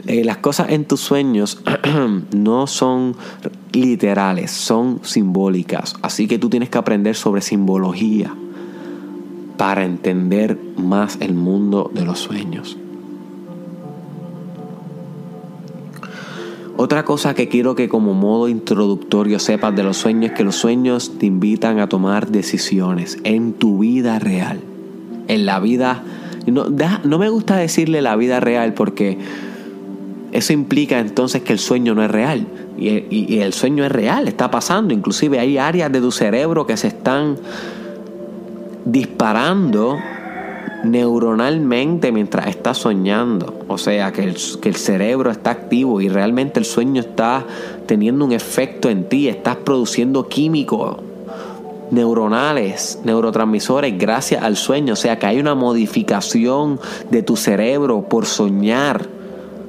Eh, 0.08 0.24
las 0.24 0.38
cosas 0.38 0.70
en 0.70 0.86
tus 0.86 1.00
sueños 1.00 1.64
no 2.32 2.68
son 2.68 3.16
literales, 3.72 4.52
son 4.52 5.00
simbólicas. 5.02 5.96
Así 6.04 6.28
que 6.28 6.38
tú 6.38 6.48
tienes 6.48 6.70
que 6.70 6.78
aprender 6.78 7.16
sobre 7.16 7.42
simbología 7.42 8.32
para 9.58 9.86
entender 9.86 10.58
más 10.78 11.18
el 11.22 11.34
mundo 11.34 11.90
de 11.94 12.06
los 12.06 12.20
sueños. 12.20 12.78
Otra 16.78 17.06
cosa 17.06 17.34
que 17.34 17.48
quiero 17.48 17.74
que 17.74 17.88
como 17.88 18.14
modo 18.14 18.50
introductorio 18.50 19.40
sepas 19.40 19.74
de 19.76 19.84
los 19.84 19.96
sueños 19.96 20.32
es 20.32 20.38
que 20.38 20.44
los 20.44 20.58
sueños 20.58 21.14
te 21.18 21.26
invitan 21.26 21.80
a 21.80 21.88
tomar 21.88 22.28
decisiones 22.28 23.18
en 23.24 23.54
tu 23.54 23.80
vida 23.80 24.20
real. 24.20 24.60
En 25.28 25.46
la 25.46 25.60
vida... 25.60 26.04
No, 26.48 26.66
no 27.04 27.18
me 27.18 27.30
gusta 27.30 27.56
decirle 27.56 28.02
la 28.02 28.16
vida 28.18 28.40
real 28.40 28.74
porque 28.74 29.18
eso 30.32 30.52
implica 30.52 31.00
entonces 31.00 31.42
que 31.44 31.54
el 31.54 31.60
sueño 31.60 31.96
no 31.96 32.04
es 32.04 32.12
real. 32.12 32.46
Y, 32.78 32.90
y 33.10 33.40
el 33.40 33.54
sueño 33.54 33.86
es 33.86 33.92
real, 33.92 34.28
está 34.28 34.52
pasando. 34.52 34.94
Inclusive 34.94 35.40
hay 35.40 35.58
áreas 35.58 35.90
de 35.94 36.02
tu 36.02 36.12
cerebro 36.12 36.68
que 36.68 36.76
se 36.76 36.90
están 36.90 37.38
disparando 38.86 39.98
neuronalmente 40.84 42.12
mientras 42.12 42.48
estás 42.48 42.78
soñando. 42.78 43.66
O 43.68 43.78
sea, 43.78 44.12
que 44.12 44.24
el, 44.24 44.38
que 44.62 44.70
el, 44.70 44.76
cerebro 44.76 45.32
está 45.32 45.52
activo 45.52 46.00
y 46.00 46.10
realmente 46.10 46.60
el 46.60 46.66
sueño 46.66 47.02
está 47.02 47.44
teniendo 47.86 48.24
un 48.24 48.32
efecto 48.32 48.90
en 48.90 49.10
ti. 49.10 49.28
Estás 49.28 49.58
produciendo 49.58 50.28
químicos 50.28 50.98
neuronales, 51.92 53.00
neurotransmisores 53.04 53.98
gracias 53.98 54.44
al 54.44 54.56
sueño. 54.56 54.94
O 54.94 54.98
sea, 54.98 55.20
que 55.20 55.26
hay 55.26 55.40
una 55.40 55.56
modificación 55.56 56.80
de 57.10 57.24
tu 57.24 57.36
cerebro 57.36 58.04
por 58.08 58.26
soñar. 58.26 59.08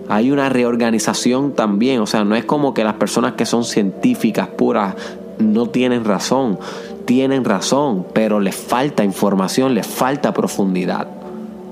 Hay 0.09 0.31
una 0.31 0.49
reorganización 0.49 1.53
también. 1.53 2.01
O 2.01 2.07
sea, 2.07 2.25
no 2.25 2.37
es 2.37 2.45
como 2.45 2.75
que 2.75 2.85
las 2.85 2.95
personas 2.95 3.33
que 3.33 3.47
son 3.47 3.65
científicas 3.65 4.49
puras 4.49 4.95
no 5.39 5.67
tienen 5.67 6.05
razón 6.05 6.59
tienen 7.07 7.45
razón, 7.45 8.05
pero 8.13 8.41
les 8.41 8.55
falta 8.55 9.05
información, 9.05 9.75
les 9.75 9.87
falta 9.87 10.35
profundidad. 10.35 11.07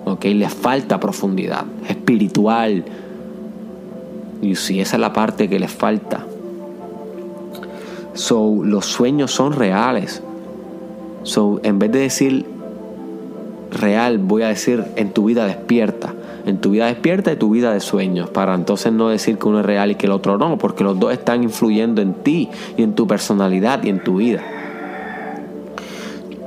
¿Ok? 0.07 0.25
Les 0.27 0.53
falta 0.53 1.01
profundidad 1.01 1.64
espiritual. 1.88 2.85
Y 4.40 4.55
si 4.55 4.81
esa 4.81 4.97
es 4.97 5.01
la 5.01 5.12
parte 5.12 5.49
que 5.49 5.59
les 5.59 5.73
falta. 5.73 6.25
So, 8.14 8.61
los 8.62 8.87
sueños 8.87 9.33
son 9.33 9.53
reales. 9.53 10.23
So, 11.25 11.61
en 11.64 11.79
vez 11.79 11.90
de 11.90 11.99
decir 12.01 12.47
real, 13.73 14.18
voy 14.18 14.42
a 14.42 14.49
decir 14.49 14.85
en 14.97 15.11
tu 15.11 15.25
vida 15.25 15.47
despierta. 15.47 16.14
En 16.47 16.59
tu 16.59 16.70
vida 16.70 16.87
despierta 16.87 17.33
y 17.33 17.37
tu 17.37 17.51
vida 17.51 17.73
de 17.73 17.81
sueños. 17.81 18.31
Para 18.31 18.55
entonces 18.55 18.92
no 18.92 19.09
decir 19.09 19.38
que 19.38 19.49
uno 19.49 19.61
es 19.61 19.66
real 19.66 19.90
y 19.90 19.94
que 19.97 20.07
el 20.07 20.12
otro 20.12 20.38
no. 20.38 20.59
Porque 20.59 20.85
los 20.85 21.01
dos 21.01 21.12
están 21.12 21.42
influyendo 21.42 22.03
en 22.03 22.14
ti 22.14 22.51
y 22.77 22.83
en 22.83 22.94
tu 22.94 23.09
personalidad 23.09 23.83
y 23.83 23.88
en 23.88 24.05
tu 24.05 24.18
vida. 24.18 24.42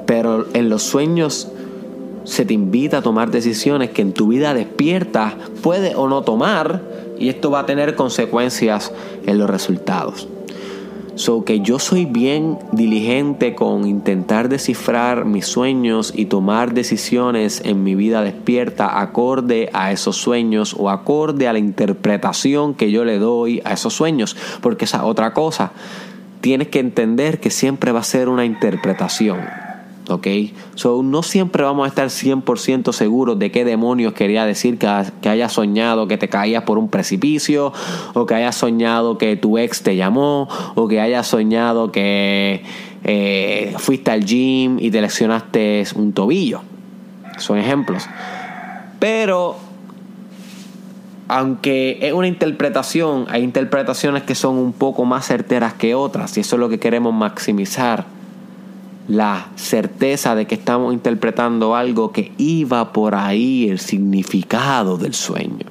Pero 0.07 0.47
en 0.53 0.69
los 0.69 0.81
sueños 0.81 1.49
se 2.23 2.45
te 2.45 2.53
invita 2.53 2.97
a 2.97 3.01
tomar 3.01 3.29
decisiones 3.29 3.91
que 3.91 4.01
en 4.01 4.13
tu 4.13 4.27
vida 4.27 4.53
despierta 4.53 5.37
puede 5.61 5.95
o 5.95 6.09
no 6.09 6.23
tomar 6.23 6.81
y 7.19 7.29
esto 7.29 7.51
va 7.51 7.59
a 7.59 7.65
tener 7.65 7.95
consecuencias 7.95 8.91
en 9.25 9.37
los 9.37 9.49
resultados. 9.49 10.27
So 11.15 11.45
que 11.45 11.61
yo 11.61 11.79
soy 11.79 12.05
bien 12.05 12.59
diligente 12.73 13.55
con 13.55 13.87
intentar 13.87 14.49
descifrar 14.49 15.25
mis 15.25 15.47
sueños 15.47 16.13
y 16.15 16.25
tomar 16.25 16.75
decisiones 16.75 17.61
en 17.65 17.83
mi 17.83 17.95
vida 17.95 18.21
despierta 18.21 19.01
acorde 19.01 19.69
a 19.73 19.91
esos 19.91 20.15
sueños 20.17 20.75
o 20.77 20.91
acorde 20.91 21.47
a 21.47 21.53
la 21.53 21.59
interpretación 21.59 22.75
que 22.75 22.91
yo 22.91 23.03
le 23.03 23.17
doy 23.17 23.61
a 23.65 23.73
esos 23.73 23.93
sueños, 23.93 24.37
porque 24.61 24.85
esa 24.85 25.05
otra 25.05 25.33
cosa, 25.33 25.71
tienes 26.41 26.67
que 26.67 26.79
entender 26.79 27.39
que 27.39 27.49
siempre 27.49 27.91
va 27.91 28.01
a 28.01 28.03
ser 28.03 28.29
una 28.29 28.45
interpretación. 28.45 29.66
¿Ok? 30.09 30.27
So, 30.75 31.03
no 31.03 31.23
siempre 31.23 31.63
vamos 31.63 31.85
a 31.85 31.89
estar 31.89 32.07
100% 32.07 32.91
seguros 32.93 33.39
de 33.39 33.51
qué 33.51 33.65
demonios 33.65 34.13
quería 34.13 34.45
decir 34.45 34.77
que, 34.77 34.87
que 35.21 35.29
hayas 35.29 35.53
soñado 35.53 36.07
que 36.07 36.17
te 36.17 36.29
caías 36.29 36.63
por 36.63 36.77
un 36.77 36.89
precipicio, 36.89 37.73
o 38.13 38.25
que 38.25 38.35
hayas 38.35 38.55
soñado 38.55 39.17
que 39.17 39.35
tu 39.35 39.57
ex 39.57 39.83
te 39.83 39.95
llamó, 39.95 40.47
o 40.75 40.87
que 40.87 41.01
hayas 41.01 41.27
soñado 41.27 41.91
que 41.91 42.63
eh, 43.03 43.73
fuiste 43.77 44.11
al 44.11 44.25
gym 44.25 44.79
y 44.79 44.91
te 44.91 45.01
lesionaste 45.01 45.85
un 45.95 46.13
tobillo. 46.13 46.61
Son 47.37 47.57
ejemplos. 47.57 48.07
Pero 48.99 49.57
aunque 51.27 51.99
es 52.01 52.13
una 52.13 52.27
interpretación, 52.27 53.25
hay 53.29 53.43
interpretaciones 53.43 54.23
que 54.23 54.33
son 54.33 54.57
un 54.57 54.73
poco 54.73 55.05
más 55.05 55.25
certeras 55.27 55.73
que 55.73 55.93
otras 55.93 56.37
y 56.37 56.41
eso 56.41 56.55
es 56.55 56.59
lo 56.59 56.69
que 56.69 56.79
queremos 56.79 57.13
maximizar 57.13 58.16
la 59.07 59.47
certeza 59.55 60.35
de 60.35 60.47
que 60.47 60.55
estamos 60.55 60.93
interpretando 60.93 61.75
algo 61.75 62.11
que 62.11 62.31
iba 62.37 62.91
por 62.91 63.15
ahí 63.15 63.69
el 63.69 63.79
significado 63.79 64.97
del 64.97 65.13
sueño. 65.13 65.65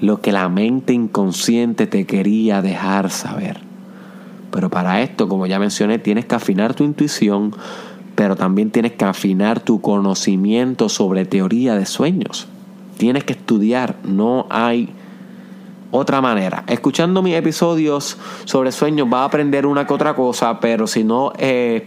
Lo 0.00 0.20
que 0.20 0.32
la 0.32 0.48
mente 0.48 0.92
inconsciente 0.92 1.86
te 1.86 2.04
quería 2.04 2.60
dejar 2.60 3.10
saber. 3.10 3.60
Pero 4.50 4.68
para 4.68 5.02
esto, 5.02 5.28
como 5.28 5.46
ya 5.46 5.58
mencioné, 5.58 5.98
tienes 5.98 6.26
que 6.26 6.34
afinar 6.34 6.74
tu 6.74 6.84
intuición, 6.84 7.54
pero 8.14 8.36
también 8.36 8.70
tienes 8.70 8.92
que 8.92 9.04
afinar 9.04 9.60
tu 9.60 9.80
conocimiento 9.80 10.88
sobre 10.88 11.24
teoría 11.24 11.76
de 11.76 11.86
sueños. 11.86 12.48
Tienes 12.98 13.24
que 13.24 13.34
estudiar, 13.34 13.96
no 14.04 14.46
hay 14.50 14.88
otra 15.90 16.20
manera. 16.20 16.64
Escuchando 16.66 17.22
mis 17.22 17.34
episodios 17.34 18.18
sobre 18.44 18.72
sueños 18.72 19.08
vas 19.08 19.22
a 19.22 19.24
aprender 19.24 19.66
una 19.66 19.86
que 19.86 19.94
otra 19.94 20.14
cosa, 20.14 20.60
pero 20.60 20.86
si 20.86 21.04
no 21.04 21.32
eh, 21.38 21.86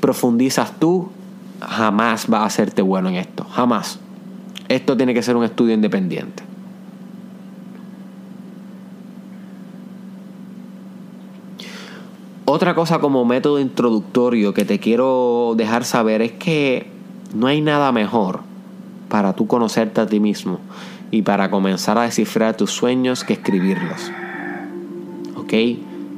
profundizas 0.00 0.78
tú, 0.78 1.10
jamás 1.60 2.28
vas 2.28 2.42
a 2.42 2.46
hacerte 2.46 2.82
bueno 2.82 3.08
en 3.08 3.16
esto. 3.16 3.44
Jamás. 3.44 3.98
Esto 4.68 4.96
tiene 4.96 5.14
que 5.14 5.22
ser 5.22 5.36
un 5.36 5.44
estudio 5.44 5.74
independiente. 5.74 6.42
Otra 12.44 12.74
cosa 12.74 12.98
como 12.98 13.24
método 13.24 13.60
introductorio 13.60 14.54
que 14.54 14.64
te 14.64 14.78
quiero 14.78 15.54
dejar 15.56 15.84
saber 15.84 16.22
es 16.22 16.32
que 16.32 16.90
no 17.34 17.46
hay 17.46 17.60
nada 17.60 17.92
mejor 17.92 18.40
para 19.08 19.34
tú 19.34 19.46
conocerte 19.46 20.00
a 20.00 20.06
ti 20.06 20.18
mismo 20.18 20.58
y 21.10 21.22
para 21.22 21.50
comenzar 21.50 21.98
a 21.98 22.02
descifrar 22.02 22.56
tus 22.56 22.70
sueños 22.70 23.24
que 23.24 23.34
escribirlos. 23.34 24.10
¿Ok? 25.36 25.52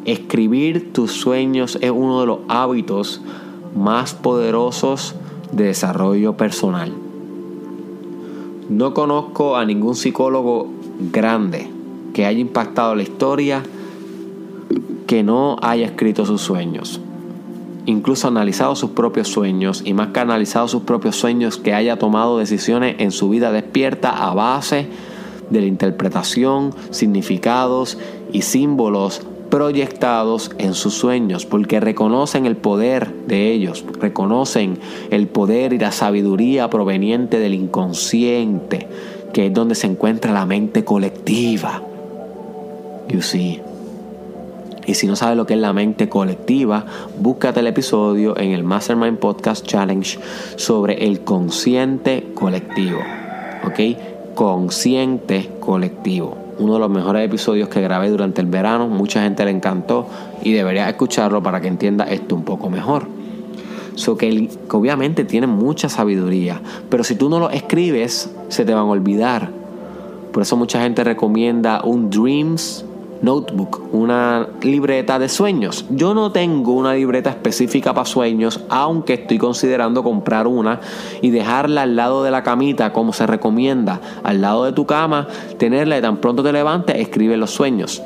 Escribir 0.04 0.92
tus 0.92 1.12
sueños 1.12 1.78
es 1.80 1.90
uno 1.90 2.20
de 2.20 2.26
los 2.26 2.38
hábitos 2.48 3.20
más 3.76 4.14
poderosos 4.14 5.14
de 5.52 5.64
desarrollo 5.64 6.36
personal. 6.36 6.92
No 8.68 8.94
conozco 8.94 9.56
a 9.56 9.64
ningún 9.64 9.94
psicólogo 9.94 10.68
grande 11.12 11.68
que 12.14 12.26
haya 12.26 12.38
impactado 12.38 12.94
la 12.94 13.02
historia 13.02 13.62
que 15.06 15.22
no 15.22 15.56
haya 15.60 15.86
escrito 15.86 16.24
sus 16.24 16.40
sueños. 16.40 17.00
Incluso 17.86 18.28
analizado 18.28 18.76
sus 18.76 18.90
propios 18.90 19.28
sueños 19.28 19.82
y 19.84 19.94
más 19.94 20.08
que 20.08 20.20
analizado 20.20 20.68
sus 20.68 20.82
propios 20.82 21.16
sueños 21.16 21.56
que 21.56 21.74
haya 21.74 21.98
tomado 21.98 22.38
decisiones 22.38 22.96
en 22.98 23.10
su 23.10 23.28
vida 23.30 23.52
despierta 23.52 24.10
a 24.10 24.34
base 24.34 24.88
de 25.48 25.60
la 25.60 25.66
interpretación, 25.66 26.74
significados 26.90 27.98
y 28.32 28.42
símbolos 28.42 29.22
proyectados 29.50 30.52
en 30.58 30.74
sus 30.74 30.94
sueños, 30.94 31.44
porque 31.44 31.80
reconocen 31.80 32.46
el 32.46 32.56
poder 32.56 33.12
de 33.26 33.50
ellos, 33.50 33.84
reconocen 34.00 34.78
el 35.10 35.26
poder 35.26 35.72
y 35.72 35.78
la 35.78 35.90
sabiduría 35.90 36.70
proveniente 36.70 37.40
del 37.40 37.54
inconsciente, 37.54 38.86
que 39.32 39.46
es 39.46 39.52
donde 39.52 39.74
se 39.74 39.88
encuentra 39.88 40.32
la 40.32 40.46
mente 40.46 40.84
colectiva. 40.84 41.82
You 43.08 43.22
see. 43.22 43.69
Y 44.86 44.94
si 44.94 45.06
no 45.06 45.16
sabes 45.16 45.36
lo 45.36 45.46
que 45.46 45.54
es 45.54 45.60
la 45.60 45.72
mente 45.72 46.08
colectiva, 46.08 46.86
búscate 47.18 47.60
el 47.60 47.66
episodio 47.66 48.36
en 48.38 48.52
el 48.52 48.64
Mastermind 48.64 49.18
Podcast 49.18 49.66
Challenge 49.66 50.18
sobre 50.56 51.06
el 51.06 51.20
consciente 51.20 52.32
colectivo. 52.34 53.00
¿Ok? 53.64 54.34
Consciente 54.34 55.50
colectivo 55.60 56.50
uno 56.60 56.74
de 56.74 56.80
los 56.80 56.90
mejores 56.90 57.24
episodios 57.24 57.68
que 57.68 57.80
grabé 57.80 58.10
durante 58.10 58.40
el 58.40 58.46
verano. 58.46 58.86
Mucha 58.86 59.22
gente 59.22 59.44
le 59.44 59.50
encantó 59.50 60.06
y 60.42 60.52
debería 60.52 60.88
escucharlo 60.88 61.42
para 61.42 61.60
que 61.60 61.68
entienda 61.68 62.04
esto 62.04 62.34
un 62.34 62.44
poco 62.44 62.68
mejor. 62.68 63.06
So 63.94 64.16
que, 64.16 64.48
que 64.48 64.76
obviamente 64.76 65.24
tiene 65.24 65.46
mucha 65.46 65.88
sabiduría, 65.88 66.60
pero 66.88 67.02
si 67.02 67.16
tú 67.16 67.28
no 67.28 67.38
lo 67.38 67.50
escribes, 67.50 68.30
se 68.48 68.64
te 68.64 68.74
van 68.74 68.86
a 68.86 68.90
olvidar. 68.90 69.50
Por 70.32 70.42
eso 70.42 70.56
mucha 70.56 70.80
gente 70.80 71.02
recomienda 71.02 71.82
un 71.82 72.08
Dreams 72.08 72.84
notebook, 73.22 73.82
una 73.92 74.48
libreta 74.62 75.18
de 75.18 75.28
sueños. 75.28 75.84
Yo 75.90 76.14
no 76.14 76.32
tengo 76.32 76.72
una 76.72 76.94
libreta 76.94 77.30
específica 77.30 77.92
para 77.92 78.06
sueños, 78.06 78.60
aunque 78.68 79.14
estoy 79.14 79.38
considerando 79.38 80.02
comprar 80.02 80.46
una 80.46 80.80
y 81.20 81.30
dejarla 81.30 81.82
al 81.82 81.96
lado 81.96 82.22
de 82.24 82.30
la 82.30 82.42
camita, 82.42 82.92
como 82.92 83.12
se 83.12 83.26
recomienda, 83.26 84.00
al 84.22 84.40
lado 84.40 84.64
de 84.64 84.72
tu 84.72 84.86
cama, 84.86 85.28
tenerla 85.58 85.98
y 85.98 86.02
tan 86.02 86.18
pronto 86.18 86.42
te 86.42 86.52
levantes, 86.52 86.96
escribe 86.96 87.36
los 87.36 87.50
sueños. 87.50 88.02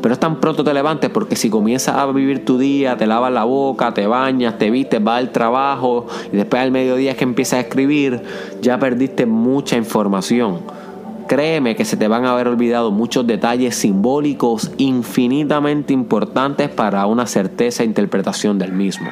Pero 0.00 0.12
es 0.14 0.20
tan 0.20 0.36
pronto 0.36 0.62
te 0.62 0.72
levantes 0.72 1.10
porque 1.10 1.34
si 1.34 1.50
comienzas 1.50 1.96
a 1.96 2.06
vivir 2.06 2.44
tu 2.44 2.56
día, 2.56 2.96
te 2.96 3.06
lavas 3.06 3.32
la 3.32 3.44
boca, 3.44 3.92
te 3.94 4.06
bañas, 4.06 4.56
te 4.56 4.70
vistes, 4.70 5.02
vas 5.02 5.18
al 5.18 5.32
trabajo 5.32 6.06
y 6.32 6.36
después 6.36 6.62
al 6.62 6.70
mediodía 6.70 7.12
es 7.12 7.16
que 7.16 7.24
empiezas 7.24 7.54
a 7.54 7.60
escribir, 7.62 8.22
ya 8.62 8.78
perdiste 8.78 9.26
mucha 9.26 9.76
información. 9.76 10.77
Créeme 11.28 11.76
que 11.76 11.84
se 11.84 11.98
te 11.98 12.08
van 12.08 12.24
a 12.24 12.32
haber 12.32 12.48
olvidado 12.48 12.90
muchos 12.90 13.26
detalles 13.26 13.76
simbólicos 13.76 14.70
infinitamente 14.78 15.92
importantes 15.92 16.70
para 16.70 17.04
una 17.04 17.26
certeza 17.26 17.82
e 17.82 17.86
interpretación 17.86 18.58
del 18.58 18.72
mismo. 18.72 19.10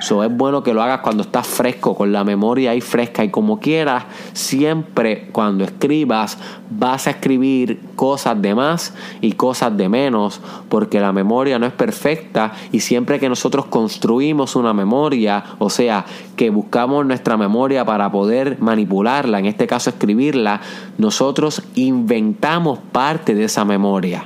So, 0.00 0.24
es 0.24 0.34
bueno 0.34 0.62
que 0.62 0.72
lo 0.72 0.82
hagas 0.82 1.00
cuando 1.00 1.22
estás 1.22 1.46
fresco, 1.46 1.94
con 1.94 2.10
la 2.10 2.24
memoria 2.24 2.70
ahí 2.70 2.80
fresca. 2.80 3.22
Y 3.22 3.28
como 3.28 3.60
quieras, 3.60 4.04
siempre 4.32 5.28
cuando 5.30 5.62
escribas 5.64 6.38
vas 6.70 7.06
a 7.06 7.10
escribir 7.10 7.80
cosas 7.96 8.40
de 8.40 8.54
más 8.54 8.94
y 9.20 9.32
cosas 9.32 9.76
de 9.76 9.88
menos, 9.90 10.40
porque 10.70 11.00
la 11.00 11.12
memoria 11.12 11.58
no 11.58 11.66
es 11.66 11.72
perfecta. 11.72 12.52
Y 12.72 12.80
siempre 12.80 13.20
que 13.20 13.28
nosotros 13.28 13.66
construimos 13.66 14.56
una 14.56 14.72
memoria, 14.72 15.44
o 15.58 15.68
sea, 15.68 16.06
que 16.34 16.48
buscamos 16.48 17.04
nuestra 17.04 17.36
memoria 17.36 17.84
para 17.84 18.10
poder 18.10 18.56
manipularla, 18.60 19.38
en 19.38 19.46
este 19.46 19.66
caso 19.66 19.90
escribirla, 19.90 20.62
nosotros 20.96 21.62
inventamos 21.74 22.78
parte 22.92 23.34
de 23.34 23.44
esa 23.44 23.66
memoria 23.66 24.24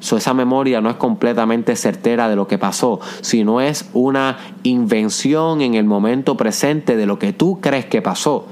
esa 0.00 0.34
memoria 0.34 0.80
no 0.80 0.90
es 0.90 0.96
completamente 0.96 1.74
certera 1.76 2.28
de 2.28 2.36
lo 2.36 2.46
que 2.46 2.58
pasó, 2.58 3.00
sino 3.20 3.60
es 3.60 3.88
una 3.92 4.38
invención 4.62 5.60
en 5.60 5.74
el 5.74 5.84
momento 5.84 6.36
presente 6.36 6.96
de 6.96 7.06
lo 7.06 7.18
que 7.18 7.32
tú 7.32 7.60
crees 7.60 7.86
que 7.86 8.02
pasó. 8.02 8.46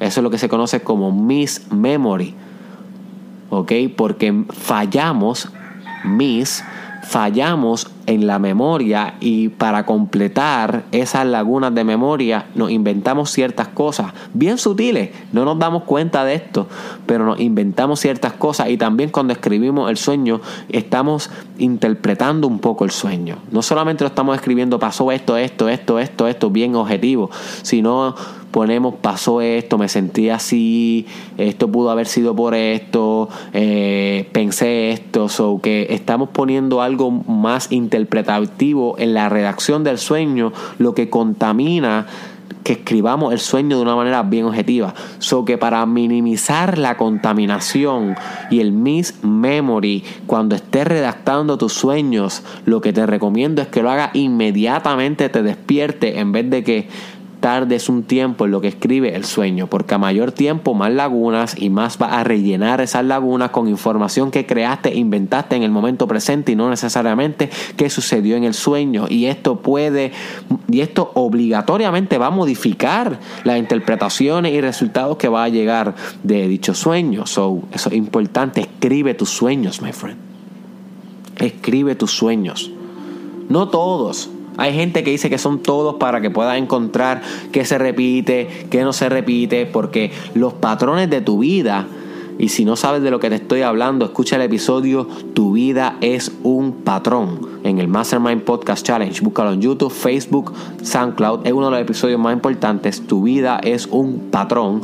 Eso 0.00 0.20
es 0.20 0.24
lo 0.24 0.30
que 0.30 0.38
se 0.38 0.48
conoce 0.48 0.80
como 0.80 1.12
mismemory. 1.12 2.34
¿Ok? 3.50 3.72
Porque 3.96 4.44
fallamos, 4.50 5.50
mis, 6.04 6.64
fallamos 7.02 7.88
en 8.06 8.26
la 8.26 8.38
memoria 8.38 9.14
y 9.20 9.48
para 9.48 9.84
completar 9.84 10.84
esas 10.92 11.26
lagunas 11.26 11.74
de 11.74 11.84
memoria 11.84 12.46
nos 12.54 12.70
inventamos 12.70 13.30
ciertas 13.30 13.68
cosas 13.68 14.12
bien 14.34 14.58
sutiles, 14.58 15.10
no 15.32 15.44
nos 15.44 15.58
damos 15.58 15.84
cuenta 15.84 16.24
de 16.24 16.34
esto, 16.34 16.68
pero 17.06 17.24
nos 17.24 17.40
inventamos 17.40 18.00
ciertas 18.00 18.32
cosas 18.32 18.70
y 18.70 18.76
también 18.76 19.10
cuando 19.10 19.32
escribimos 19.32 19.90
el 19.90 19.96
sueño 19.96 20.40
estamos 20.68 21.30
interpretando 21.58 22.46
un 22.46 22.58
poco 22.58 22.84
el 22.84 22.90
sueño. 22.90 23.38
No 23.50 23.62
solamente 23.62 24.04
lo 24.04 24.08
estamos 24.08 24.36
escribiendo 24.36 24.78
pasó 24.78 25.12
esto, 25.12 25.36
esto, 25.36 25.68
esto, 25.68 25.98
esto, 25.98 26.28
esto, 26.28 26.50
bien 26.50 26.76
objetivo, 26.76 27.30
sino 27.62 28.14
ponemos 28.52 28.94
pasó 29.00 29.40
esto, 29.40 29.78
me 29.78 29.88
sentí 29.88 30.28
así, 30.30 31.06
esto 31.38 31.68
pudo 31.72 31.90
haber 31.90 32.06
sido 32.06 32.36
por 32.36 32.54
esto, 32.54 33.28
eh, 33.52 34.28
pensé 34.32 34.92
esto, 34.92 35.28
so 35.28 35.60
que 35.60 35.88
estamos 35.90 36.28
poniendo 36.28 36.82
algo 36.82 37.10
más 37.10 37.72
interpretativo 37.72 38.96
en 38.98 39.14
la 39.14 39.28
redacción 39.28 39.82
del 39.82 39.98
sueño, 39.98 40.52
lo 40.78 40.94
que 40.94 41.10
contamina 41.10 42.06
que 42.62 42.74
escribamos 42.74 43.32
el 43.32 43.40
sueño 43.40 43.76
de 43.76 43.82
una 43.82 43.96
manera 43.96 44.22
bien 44.22 44.44
objetiva. 44.44 44.94
So 45.18 45.44
que 45.44 45.58
para 45.58 45.84
minimizar 45.86 46.78
la 46.78 46.96
contaminación 46.96 48.14
y 48.50 48.60
el 48.60 48.72
mismemory 48.72 50.04
cuando 50.26 50.54
estés 50.54 50.86
redactando 50.86 51.58
tus 51.58 51.72
sueños, 51.72 52.42
lo 52.64 52.80
que 52.80 52.92
te 52.92 53.06
recomiendo 53.06 53.62
es 53.62 53.68
que 53.68 53.82
lo 53.82 53.90
hagas 53.90 54.10
inmediatamente, 54.14 55.28
te 55.28 55.42
despierte 55.42 56.20
en 56.20 56.32
vez 56.32 56.48
de 56.50 56.62
que 56.62 56.88
tardes 57.42 57.90
un 57.90 58.04
tiempo 58.04 58.46
en 58.46 58.52
lo 58.52 58.62
que 58.62 58.68
escribe 58.68 59.14
el 59.14 59.26
sueño, 59.26 59.66
porque 59.66 59.94
a 59.94 59.98
mayor 59.98 60.32
tiempo 60.32 60.72
más 60.72 60.90
lagunas 60.92 61.60
y 61.60 61.68
más 61.68 61.98
va 62.00 62.18
a 62.18 62.24
rellenar 62.24 62.80
esas 62.80 63.04
lagunas 63.04 63.50
con 63.50 63.68
información 63.68 64.30
que 64.30 64.46
creaste 64.46 64.90
e 64.90 64.96
inventaste 64.96 65.56
en 65.56 65.64
el 65.64 65.70
momento 65.70 66.06
presente 66.06 66.52
y 66.52 66.56
no 66.56 66.70
necesariamente 66.70 67.50
que 67.76 67.90
sucedió 67.90 68.36
en 68.36 68.44
el 68.44 68.54
sueño. 68.54 69.06
Y 69.10 69.26
esto 69.26 69.60
puede, 69.60 70.12
y 70.70 70.80
esto 70.80 71.10
obligatoriamente 71.14 72.16
va 72.16 72.28
a 72.28 72.30
modificar 72.30 73.18
las 73.44 73.58
interpretaciones 73.58 74.54
y 74.54 74.60
resultados 74.60 75.16
que 75.18 75.28
va 75.28 75.44
a 75.44 75.48
llegar 75.48 75.94
de 76.22 76.46
dicho 76.48 76.72
sueño. 76.72 77.26
So, 77.26 77.62
eso 77.72 77.90
es 77.90 77.96
importante, 77.96 78.60
escribe 78.62 79.14
tus 79.14 79.30
sueños, 79.30 79.82
my 79.82 79.92
friend. 79.92 80.18
Escribe 81.38 81.96
tus 81.96 82.12
sueños. 82.12 82.70
No 83.48 83.68
todos, 83.68 84.30
hay 84.56 84.74
gente 84.74 85.02
que 85.02 85.10
dice 85.10 85.30
que 85.30 85.38
son 85.38 85.60
todos 85.60 85.96
para 85.96 86.20
que 86.20 86.30
puedas 86.30 86.58
encontrar 86.58 87.22
qué 87.52 87.64
se 87.64 87.78
repite, 87.78 88.66
qué 88.70 88.82
no 88.82 88.92
se 88.92 89.08
repite, 89.08 89.66
porque 89.66 90.10
los 90.34 90.52
patrones 90.52 91.10
de 91.10 91.20
tu 91.20 91.38
vida, 91.38 91.86
y 92.38 92.48
si 92.48 92.64
no 92.64 92.76
sabes 92.76 93.02
de 93.02 93.10
lo 93.10 93.20
que 93.20 93.28
te 93.28 93.36
estoy 93.36 93.62
hablando, 93.62 94.04
escucha 94.04 94.36
el 94.36 94.42
episodio, 94.42 95.06
tu 95.34 95.52
vida 95.52 95.96
es 96.00 96.32
un 96.42 96.72
patrón. 96.72 97.52
en 97.64 97.78
el 97.78 97.86
Mastermind 97.86 98.42
Podcast 98.42 98.84
Challenge. 98.84 99.20
Búscalo 99.20 99.52
en 99.52 99.60
YouTube, 99.60 99.92
Facebook, 99.92 100.52
SoundCloud. 100.82 101.46
Es 101.46 101.52
uno 101.52 101.66
de 101.66 101.70
los 101.70 101.80
episodios 101.80 102.18
más 102.18 102.32
importantes. 102.32 103.06
Tu 103.06 103.22
vida 103.22 103.60
es 103.62 103.86
un 103.86 104.30
patrón. 104.32 104.80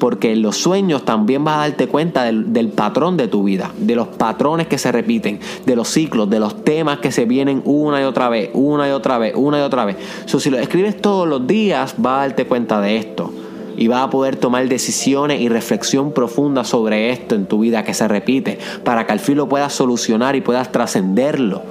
Porque 0.00 0.32
en 0.32 0.42
los 0.42 0.56
sueños 0.56 1.04
también 1.04 1.44
vas 1.44 1.58
a 1.58 1.68
darte 1.68 1.86
cuenta 1.86 2.24
del, 2.24 2.68
patrón 2.74 3.16
de 3.16 3.28
tu 3.28 3.44
vida, 3.44 3.70
de 3.78 3.94
los 3.94 4.08
patrones 4.08 4.66
que 4.66 4.78
se 4.78 4.90
repiten, 4.90 5.38
de 5.64 5.76
los 5.76 5.86
ciclos, 5.86 6.28
de 6.28 6.40
los 6.40 6.64
temas 6.64 6.98
que 6.98 7.12
se 7.12 7.24
vienen 7.24 7.62
una 7.64 8.00
y 8.00 8.04
otra 8.04 8.28
vez, 8.28 8.50
una 8.54 8.88
y 8.88 8.90
otra 8.90 9.18
vez, 9.18 9.34
una 9.36 9.58
y 9.58 9.62
otra 9.62 9.84
vez. 9.84 9.96
So, 10.24 10.40
si 10.40 10.50
lo 10.50 10.58
escribes 10.58 11.00
todos 11.00 11.28
los 11.28 11.46
días, 11.46 11.94
vas 11.98 12.14
a 12.14 12.20
darte 12.26 12.46
cuenta 12.46 12.80
de 12.80 12.96
esto 12.96 13.32
y 13.76 13.86
vas 13.86 14.02
a 14.02 14.10
poder 14.10 14.34
tomar 14.34 14.66
decisiones 14.68 15.40
y 15.40 15.48
reflexión 15.48 16.12
profunda 16.12 16.64
sobre 16.64 17.10
esto 17.10 17.36
en 17.36 17.46
tu 17.46 17.60
vida 17.60 17.84
que 17.84 17.94
se 17.94 18.08
repite, 18.08 18.58
para 18.82 19.06
que 19.06 19.12
al 19.12 19.20
fin 19.20 19.36
lo 19.36 19.48
puedas 19.48 19.72
solucionar 19.72 20.34
y 20.34 20.40
puedas 20.40 20.72
trascenderlo 20.72 21.62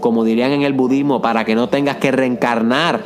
como 0.00 0.24
dirían 0.24 0.52
en 0.52 0.62
el 0.62 0.72
budismo, 0.72 1.20
para 1.20 1.44
que 1.44 1.54
no 1.54 1.68
tengas 1.68 1.96
que 1.96 2.12
reencarnar, 2.12 3.00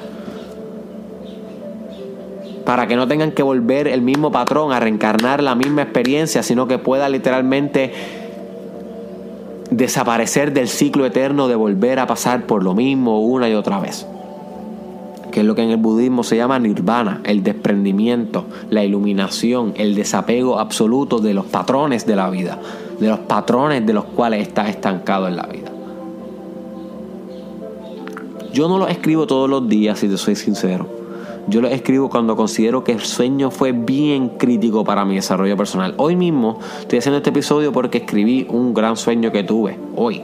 para 2.71 2.87
que 2.87 2.95
no 2.95 3.09
tengan 3.09 3.33
que 3.33 3.43
volver 3.43 3.89
el 3.89 4.01
mismo 4.01 4.31
patrón 4.31 4.73
a 4.73 4.79
reencarnar 4.79 5.43
la 5.43 5.57
misma 5.57 5.83
experiencia, 5.83 6.45
sino 6.45 6.69
que 6.69 6.79
pueda 6.79 7.09
literalmente 7.09 7.93
desaparecer 9.73 10.53
del 10.53 10.69
ciclo 10.69 11.05
eterno 11.05 11.49
de 11.49 11.57
volver 11.57 11.99
a 11.99 12.07
pasar 12.07 12.47
por 12.47 12.63
lo 12.63 12.77
mismo 12.77 13.23
una 13.23 13.49
y 13.49 13.55
otra 13.55 13.81
vez. 13.81 14.07
Que 15.33 15.41
es 15.41 15.47
lo 15.47 15.57
que 15.57 15.65
en 15.65 15.71
el 15.71 15.79
budismo 15.79 16.23
se 16.23 16.37
llama 16.37 16.61
nirvana, 16.61 17.21
el 17.25 17.43
desprendimiento, 17.43 18.45
la 18.71 18.85
iluminación, 18.85 19.75
el 19.75 19.97
desapego 19.97 20.61
absoluto 20.61 21.19
de 21.19 21.35
los 21.35 21.47
patrones 21.47 22.07
de 22.07 22.15
la 22.15 22.31
vida, 22.31 22.61
de 23.01 23.09
los 23.09 23.19
patrones 23.19 23.85
de 23.85 23.95
los 23.95 24.05
cuales 24.05 24.47
estás 24.47 24.69
estancado 24.69 25.27
en 25.27 25.35
la 25.35 25.47
vida. 25.49 25.73
Yo 28.53 28.69
no 28.69 28.79
lo 28.79 28.87
escribo 28.87 29.27
todos 29.27 29.51
los 29.51 29.69
días, 29.69 29.99
si 29.99 30.07
te 30.07 30.17
soy 30.17 30.37
sincero. 30.37 31.00
Yo 31.49 31.61
lo 31.61 31.69
escribo 31.69 32.11
cuando 32.11 32.37
considero 32.37 32.85
que 32.85 32.93
el 32.93 33.01
sueño 33.01 33.51
fue 33.51 33.73
bien 33.73 34.31
crítico 34.31 34.85
para 34.85 35.05
mi 35.05 35.17
desarrollo 35.17 35.57
personal. 35.57 35.95
Hoy 35.97 36.17
mismo 36.17 36.59
estoy 36.81 36.99
haciendo 36.99 37.19
este 37.19 37.31
episodio 37.31 37.73
porque 37.73 37.99
escribí 37.99 38.47
un 38.51 38.75
gran 38.75 38.97
sueño 38.97 39.33
que 39.33 39.43
tuve 39.43 39.79
hoy, 39.97 40.23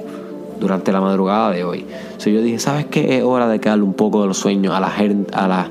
durante 0.60 0.92
la 0.92 1.00
madrugada 1.00 1.50
de 1.50 1.64
hoy. 1.64 1.86
So 2.18 2.30
yo 2.30 2.42
dije, 2.42 2.58
¿sabes 2.58 2.86
qué? 2.86 3.18
Es 3.18 3.24
hora 3.24 3.48
de 3.48 3.60
que 3.60 3.70
un 3.70 3.94
poco 3.94 4.22
de 4.22 4.28
los 4.28 4.38
sueños 4.38 4.74
a 4.74 4.80
la 4.80 4.92
a 5.32 5.68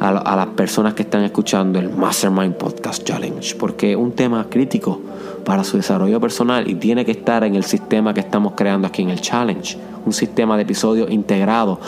a, 0.00 0.36
las 0.36 0.46
personas 0.48 0.94
que 0.94 1.02
están 1.02 1.22
escuchando 1.22 1.78
el 1.78 1.88
Mastermind 1.88 2.54
Podcast 2.54 3.04
Challenge, 3.04 3.54
porque 3.56 3.92
es 3.92 3.96
un 3.96 4.12
tema 4.12 4.46
crítico 4.50 5.00
para 5.44 5.64
su 5.64 5.76
desarrollo 5.76 6.20
personal 6.20 6.68
y 6.68 6.74
tiene 6.74 7.04
que 7.04 7.12
estar 7.12 7.44
en 7.44 7.54
el 7.54 7.64
sistema 7.64 8.12
que 8.12 8.20
estamos 8.20 8.54
creando 8.56 8.86
aquí 8.88 9.02
en 9.02 9.10
el 9.10 9.20
Challenge 9.20 9.78
un 10.04 10.12
sistema 10.12 10.56
de 10.56 10.62
episodios 10.62 11.10
integrado. 11.10 11.80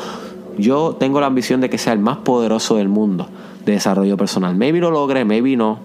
Yo 0.58 0.96
tengo 0.98 1.20
la 1.20 1.26
ambición 1.26 1.60
de 1.60 1.70
que 1.70 1.78
sea 1.78 1.92
el 1.92 1.98
más 1.98 2.18
poderoso 2.18 2.76
del 2.76 2.88
mundo 2.88 3.28
de 3.64 3.72
desarrollo 3.72 4.16
personal. 4.16 4.56
Maybe 4.56 4.80
lo 4.80 4.90
logre, 4.90 5.24
maybe 5.24 5.56
no, 5.56 5.78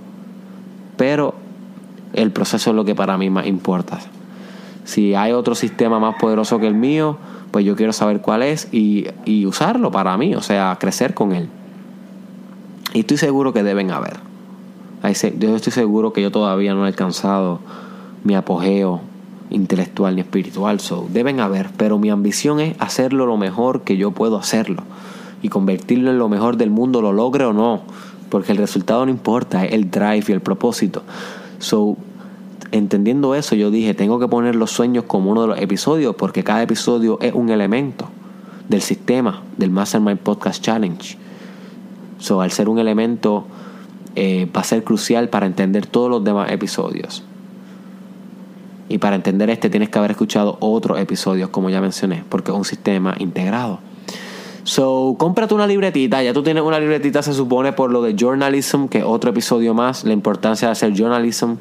pero 0.97 1.33
el 2.13 2.31
proceso 2.31 2.69
es 2.69 2.75
lo 2.75 2.85
que 2.85 2.95
para 2.95 3.17
mí 3.17 3.29
más 3.29 3.47
importa. 3.47 3.99
Si 4.83 5.15
hay 5.15 5.31
otro 5.31 5.55
sistema 5.55 5.99
más 5.99 6.15
poderoso 6.19 6.59
que 6.59 6.67
el 6.67 6.75
mío, 6.75 7.17
pues 7.51 7.65
yo 7.65 7.75
quiero 7.75 7.93
saber 7.93 8.21
cuál 8.21 8.43
es 8.43 8.67
y, 8.71 9.07
y 9.25 9.45
usarlo 9.45 9.91
para 9.91 10.17
mí, 10.17 10.35
o 10.35 10.41
sea, 10.41 10.77
crecer 10.79 11.13
con 11.13 11.33
él. 11.33 11.49
Y 12.93 13.01
estoy 13.01 13.17
seguro 13.17 13.53
que 13.53 13.63
deben 13.63 13.91
haber. 13.91 14.31
Yo 15.39 15.55
estoy 15.55 15.73
seguro 15.73 16.13
que 16.13 16.21
yo 16.21 16.31
todavía 16.31 16.73
no 16.73 16.85
he 16.85 16.87
alcanzado 16.87 17.59
mi 18.23 18.35
apogeo 18.35 19.01
intelectual 19.51 20.15
ni 20.15 20.21
espiritual. 20.21 20.79
So, 20.79 21.07
deben 21.11 21.39
haber, 21.39 21.69
pero 21.77 21.99
mi 21.99 22.09
ambición 22.09 22.59
es 22.59 22.75
hacerlo 22.79 23.25
lo 23.25 23.37
mejor 23.37 23.81
que 23.81 23.97
yo 23.97 24.11
puedo 24.11 24.37
hacerlo 24.37 24.83
y 25.41 25.49
convertirlo 25.49 26.11
en 26.11 26.17
lo 26.17 26.29
mejor 26.29 26.57
del 26.57 26.69
mundo, 26.69 27.01
lo 27.01 27.11
logre 27.13 27.45
o 27.45 27.53
no, 27.53 27.81
porque 28.29 28.51
el 28.51 28.57
resultado 28.57 29.05
no 29.05 29.11
importa, 29.11 29.65
es 29.65 29.73
el 29.73 29.91
drive 29.91 30.25
y 30.27 30.31
el 30.31 30.41
propósito. 30.41 31.03
So, 31.59 31.97
entendiendo 32.71 33.35
eso, 33.35 33.55
yo 33.55 33.71
dije, 33.71 33.93
tengo 33.93 34.19
que 34.19 34.27
poner 34.27 34.55
los 34.55 34.71
sueños 34.71 35.05
como 35.05 35.31
uno 35.31 35.41
de 35.41 35.47
los 35.47 35.59
episodios, 35.59 36.15
porque 36.15 36.43
cada 36.43 36.61
episodio 36.61 37.19
es 37.21 37.33
un 37.33 37.49
elemento 37.49 38.09
del 38.69 38.81
sistema 38.81 39.43
del 39.57 39.69
Mastermind 39.69 40.19
Podcast 40.19 40.63
Challenge. 40.63 41.17
So, 42.19 42.41
al 42.41 42.51
ser 42.51 42.69
un 42.69 42.79
elemento, 42.79 43.45
eh, 44.15 44.47
va 44.55 44.61
a 44.61 44.63
ser 44.63 44.83
crucial 44.83 45.29
para 45.29 45.45
entender 45.45 45.85
todos 45.85 46.09
los 46.09 46.23
demás 46.23 46.51
episodios. 46.51 47.23
Y 48.91 48.97
para 48.97 49.15
entender 49.15 49.49
este 49.49 49.69
tienes 49.69 49.89
que 49.89 49.97
haber 49.99 50.11
escuchado 50.11 50.57
otros 50.59 50.99
episodios, 50.99 51.49
como 51.49 51.69
ya 51.69 51.79
mencioné, 51.79 52.23
porque 52.27 52.51
es 52.51 52.57
un 52.57 52.65
sistema 52.65 53.15
integrado. 53.19 53.79
So, 54.63 55.15
cómprate 55.17 55.53
una 55.53 55.65
libretita. 55.65 56.21
Ya 56.21 56.33
tú 56.33 56.43
tienes 56.43 56.63
una 56.63 56.79
libretita, 56.79 57.23
se 57.23 57.33
supone, 57.33 57.73
por 57.73 57.91
lo 57.91 58.01
de 58.01 58.15
journalism, 58.19 58.87
que 58.87 58.99
es 58.99 59.03
otro 59.03 59.31
episodio 59.31 59.73
más, 59.73 60.03
la 60.03 60.13
importancia 60.13 60.67
de 60.67 60.73
hacer 60.73 60.93
journalism. 60.93 61.53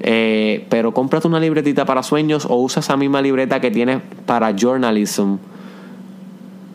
Eh, 0.00 0.66
pero 0.68 0.92
cómprate 0.92 1.26
una 1.26 1.40
libretita 1.40 1.84
para 1.84 2.02
sueños 2.02 2.46
o 2.48 2.56
usa 2.56 2.80
esa 2.80 2.96
misma 2.96 3.22
libreta 3.22 3.60
que 3.60 3.70
tienes 3.70 4.00
para 4.26 4.54
journalism 4.56 5.36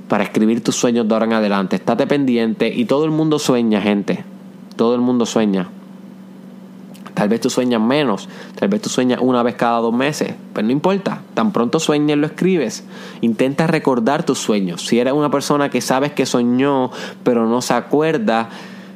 para 0.10 0.26
escribir 0.26 0.64
tus 0.64 0.76
sueños 0.76 1.08
de 1.08 1.14
ahora 1.14 1.26
en 1.26 1.34
adelante. 1.34 1.76
Estate 1.76 2.06
pendiente 2.08 2.68
y 2.68 2.86
todo 2.86 3.06
el 3.06 3.12
mundo 3.12 3.40
sueña, 3.40 3.82
gente. 3.82 4.24
Todo 4.76 4.96
el 4.96 5.02
mundo 5.02 5.26
sueña. 5.26 5.70
Tal 7.24 7.30
vez 7.30 7.40
tú 7.40 7.50
sueñas 7.50 7.80
menos, 7.80 8.28
tal 8.60 8.68
vez 8.68 8.82
tú 8.82 8.90
sueñas 8.90 9.20
una 9.22 9.44
vez 9.44 9.56
cada 9.56 9.80
dos 9.80 9.94
meses, 9.94 10.34
pero 10.54 10.68
no 10.68 10.74
importa, 10.74 11.22
tan 11.34 11.54
pronto 11.54 11.80
sueñes 11.80 12.18
lo 12.18 12.26
escribes. 12.26 12.84
Intenta 13.22 13.66
recordar 13.66 14.26
tus 14.26 14.40
sueños. 14.40 14.86
Si 14.86 15.00
eres 15.00 15.14
una 15.14 15.32
persona 15.32 15.70
que 15.70 15.80
sabes 15.80 16.12
que 16.12 16.26
soñó, 16.26 16.92
pero 17.24 17.48
no 17.48 17.62
se 17.62 17.76
acuerda, 17.76 18.50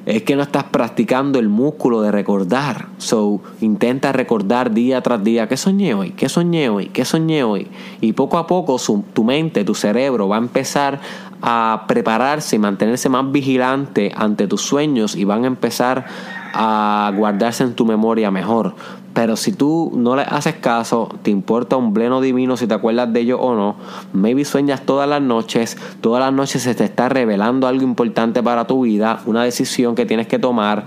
es 0.05 0.23
que 0.23 0.35
no 0.35 0.41
estás 0.41 0.65
practicando 0.65 1.39
el 1.39 1.47
músculo 1.47 2.01
de 2.01 2.11
recordar. 2.11 2.87
So, 2.97 3.39
intenta 3.61 4.11
recordar 4.11 4.73
día 4.73 4.99
tras 4.99 5.23
día 5.23 5.47
qué 5.47 5.55
soñé 5.55 5.93
hoy, 5.93 6.11
qué 6.11 6.27
soñé 6.27 6.67
hoy, 6.67 6.87
qué 6.87 7.05
soñé 7.05 7.45
hoy. 7.45 7.67
Y 8.01 8.11
poco 8.11 8.37
a 8.39 8.45
poco 8.45 8.77
tu 9.13 9.23
mente, 9.23 9.63
tu 9.63 9.73
cerebro 9.73 10.27
va 10.27 10.35
a 10.35 10.39
empezar 10.39 10.99
a 11.41 11.85
prepararse 11.87 12.57
y 12.57 12.59
mantenerse 12.59 13.07
más 13.07 13.31
vigilante 13.31 14.11
ante 14.15 14.47
tus 14.47 14.61
sueños 14.63 15.15
y 15.15 15.23
van 15.23 15.45
a 15.45 15.47
empezar 15.47 16.05
a 16.53 17.11
guardarse 17.15 17.63
en 17.63 17.73
tu 17.73 17.85
memoria 17.85 18.31
mejor. 18.31 18.75
Pero 19.13 19.35
si 19.35 19.51
tú 19.51 19.91
no 19.95 20.15
le 20.15 20.21
haces 20.21 20.55
caso, 20.55 21.09
te 21.23 21.31
importa 21.31 21.75
un 21.75 21.91
pleno 21.91 22.21
divino 22.21 22.55
si 22.55 22.67
te 22.67 22.75
acuerdas 22.75 23.11
de 23.11 23.21
ello 23.21 23.39
o 23.39 23.55
no, 23.55 23.75
maybe 24.13 24.45
sueñas 24.45 24.81
todas 24.81 25.09
las 25.09 25.21
noches, 25.21 25.75
todas 26.01 26.23
las 26.23 26.31
noches 26.31 26.61
se 26.61 26.75
te 26.75 26.83
está 26.83 27.09
revelando 27.09 27.67
algo 27.67 27.83
importante 27.83 28.43
para 28.43 28.67
tu 28.67 28.83
vida, 28.83 29.21
una 29.25 29.43
decisión 29.43 29.95
que 29.95 30.05
tienes 30.05 30.27
que 30.27 30.37
tomar, 30.37 30.85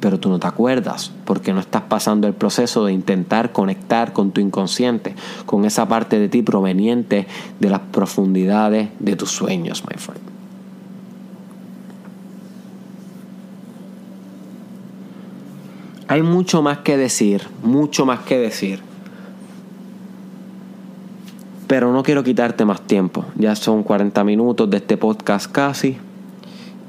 pero 0.00 0.18
tú 0.18 0.28
no 0.28 0.38
te 0.38 0.46
acuerdas 0.46 1.12
porque 1.24 1.52
no 1.52 1.60
estás 1.60 1.82
pasando 1.82 2.26
el 2.26 2.34
proceso 2.34 2.84
de 2.84 2.92
intentar 2.92 3.52
conectar 3.52 4.12
con 4.12 4.32
tu 4.32 4.40
inconsciente, 4.40 5.14
con 5.46 5.64
esa 5.64 5.86
parte 5.88 6.18
de 6.18 6.28
ti 6.28 6.42
proveniente 6.42 7.26
de 7.60 7.70
las 7.70 7.80
profundidades 7.80 8.88
de 8.98 9.16
tus 9.16 9.30
sueños, 9.30 9.84
my 9.88 9.96
friend. 9.96 10.25
Hay 16.08 16.22
mucho 16.22 16.62
más 16.62 16.78
que 16.78 16.96
decir, 16.96 17.42
mucho 17.64 18.06
más 18.06 18.20
que 18.20 18.38
decir. 18.38 18.80
Pero 21.66 21.92
no 21.92 22.04
quiero 22.04 22.22
quitarte 22.22 22.64
más 22.64 22.80
tiempo. 22.82 23.24
Ya 23.34 23.56
son 23.56 23.82
40 23.82 24.22
minutos 24.22 24.70
de 24.70 24.76
este 24.76 24.96
podcast 24.96 25.50
casi. 25.50 25.96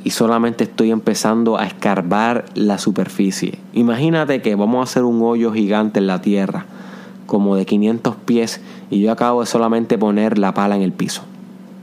Y 0.03 0.11
solamente 0.11 0.65
estoy 0.65 0.91
empezando 0.91 1.57
a 1.57 1.65
escarbar 1.65 2.45
la 2.53 2.77
superficie. 2.77 3.57
Imagínate 3.73 4.43
que 4.43 4.53
vamos 4.53 4.81
a 4.81 4.83
hacer 4.83 5.03
un 5.03 5.23
hoyo 5.23 5.51
gigante 5.51 5.97
en 5.97 6.05
la 6.05 6.21
tierra, 6.21 6.65
como 7.25 7.55
de 7.55 7.65
500 7.65 8.15
pies, 8.17 8.61
y 8.91 9.01
yo 9.01 9.11
acabo 9.11 9.41
de 9.41 9.47
solamente 9.47 9.97
poner 9.97 10.37
la 10.37 10.53
pala 10.53 10.75
en 10.75 10.83
el 10.83 10.93
piso. 10.93 11.23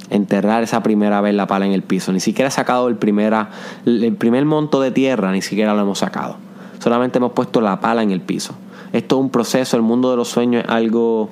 Enterrar 0.09 0.63
esa 0.63 0.85
primera 0.85 1.21
vez 1.21 1.35
la 1.35 1.49
pala 1.49 1.67
en 1.67 1.73
el 1.73 1.83
piso. 1.83 2.13
Ni 2.13 2.21
siquiera 2.21 2.49
he 2.49 2.53
sacado 2.53 2.87
el, 2.87 2.95
primera, 2.95 3.51
el 3.85 4.15
primer 4.15 4.45
monto 4.45 4.81
de 4.81 4.93
tierra, 4.93 5.33
ni 5.33 5.43
siquiera 5.43 5.75
lo 5.75 5.81
hemos 5.81 5.99
sacado. 5.99 6.37
Solamente 6.85 7.17
hemos 7.17 7.33
puesto 7.33 7.63
la 7.63 7.81
pala 7.81 8.03
en 8.03 8.11
el 8.11 8.21
piso. 8.21 8.53
Esto 8.93 9.17
es 9.17 9.23
un 9.23 9.31
proceso, 9.31 9.75
el 9.79 9.83
mundo 9.83 10.11
de 10.11 10.19
los 10.19 10.29
sueños 10.29 10.65
es 10.65 10.71
algo 10.71 11.31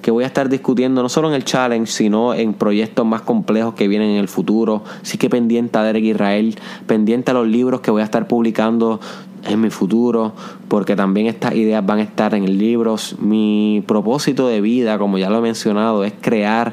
que 0.00 0.10
voy 0.10 0.24
a 0.24 0.26
estar 0.26 0.48
discutiendo 0.48 1.02
no 1.02 1.10
solo 1.10 1.28
en 1.28 1.34
el 1.34 1.44
challenge, 1.44 1.92
sino 1.92 2.32
en 2.32 2.54
proyectos 2.54 3.04
más 3.04 3.20
complejos 3.20 3.74
que 3.74 3.88
vienen 3.88 4.12
en 4.12 4.16
el 4.16 4.26
futuro. 4.26 4.84
Sí 5.02 5.18
que 5.18 5.28
pendiente 5.28 5.76
a 5.76 5.82
Derek 5.82 6.02
Israel, 6.02 6.56
pendiente 6.86 7.30
a 7.30 7.34
los 7.34 7.46
libros 7.46 7.82
que 7.82 7.90
voy 7.90 8.00
a 8.00 8.06
estar 8.06 8.26
publicando 8.26 8.98
en 9.44 9.60
mi 9.60 9.68
futuro, 9.68 10.32
porque 10.68 10.96
también 10.96 11.26
estas 11.26 11.54
ideas 11.56 11.84
van 11.84 11.98
a 11.98 12.02
estar 12.02 12.34
en 12.34 12.44
el 12.44 12.56
libro. 12.56 12.96
Mi 13.18 13.84
propósito 13.86 14.48
de 14.48 14.62
vida, 14.62 14.96
como 14.96 15.18
ya 15.18 15.28
lo 15.28 15.40
he 15.40 15.42
mencionado, 15.42 16.04
es 16.04 16.14
crear 16.22 16.72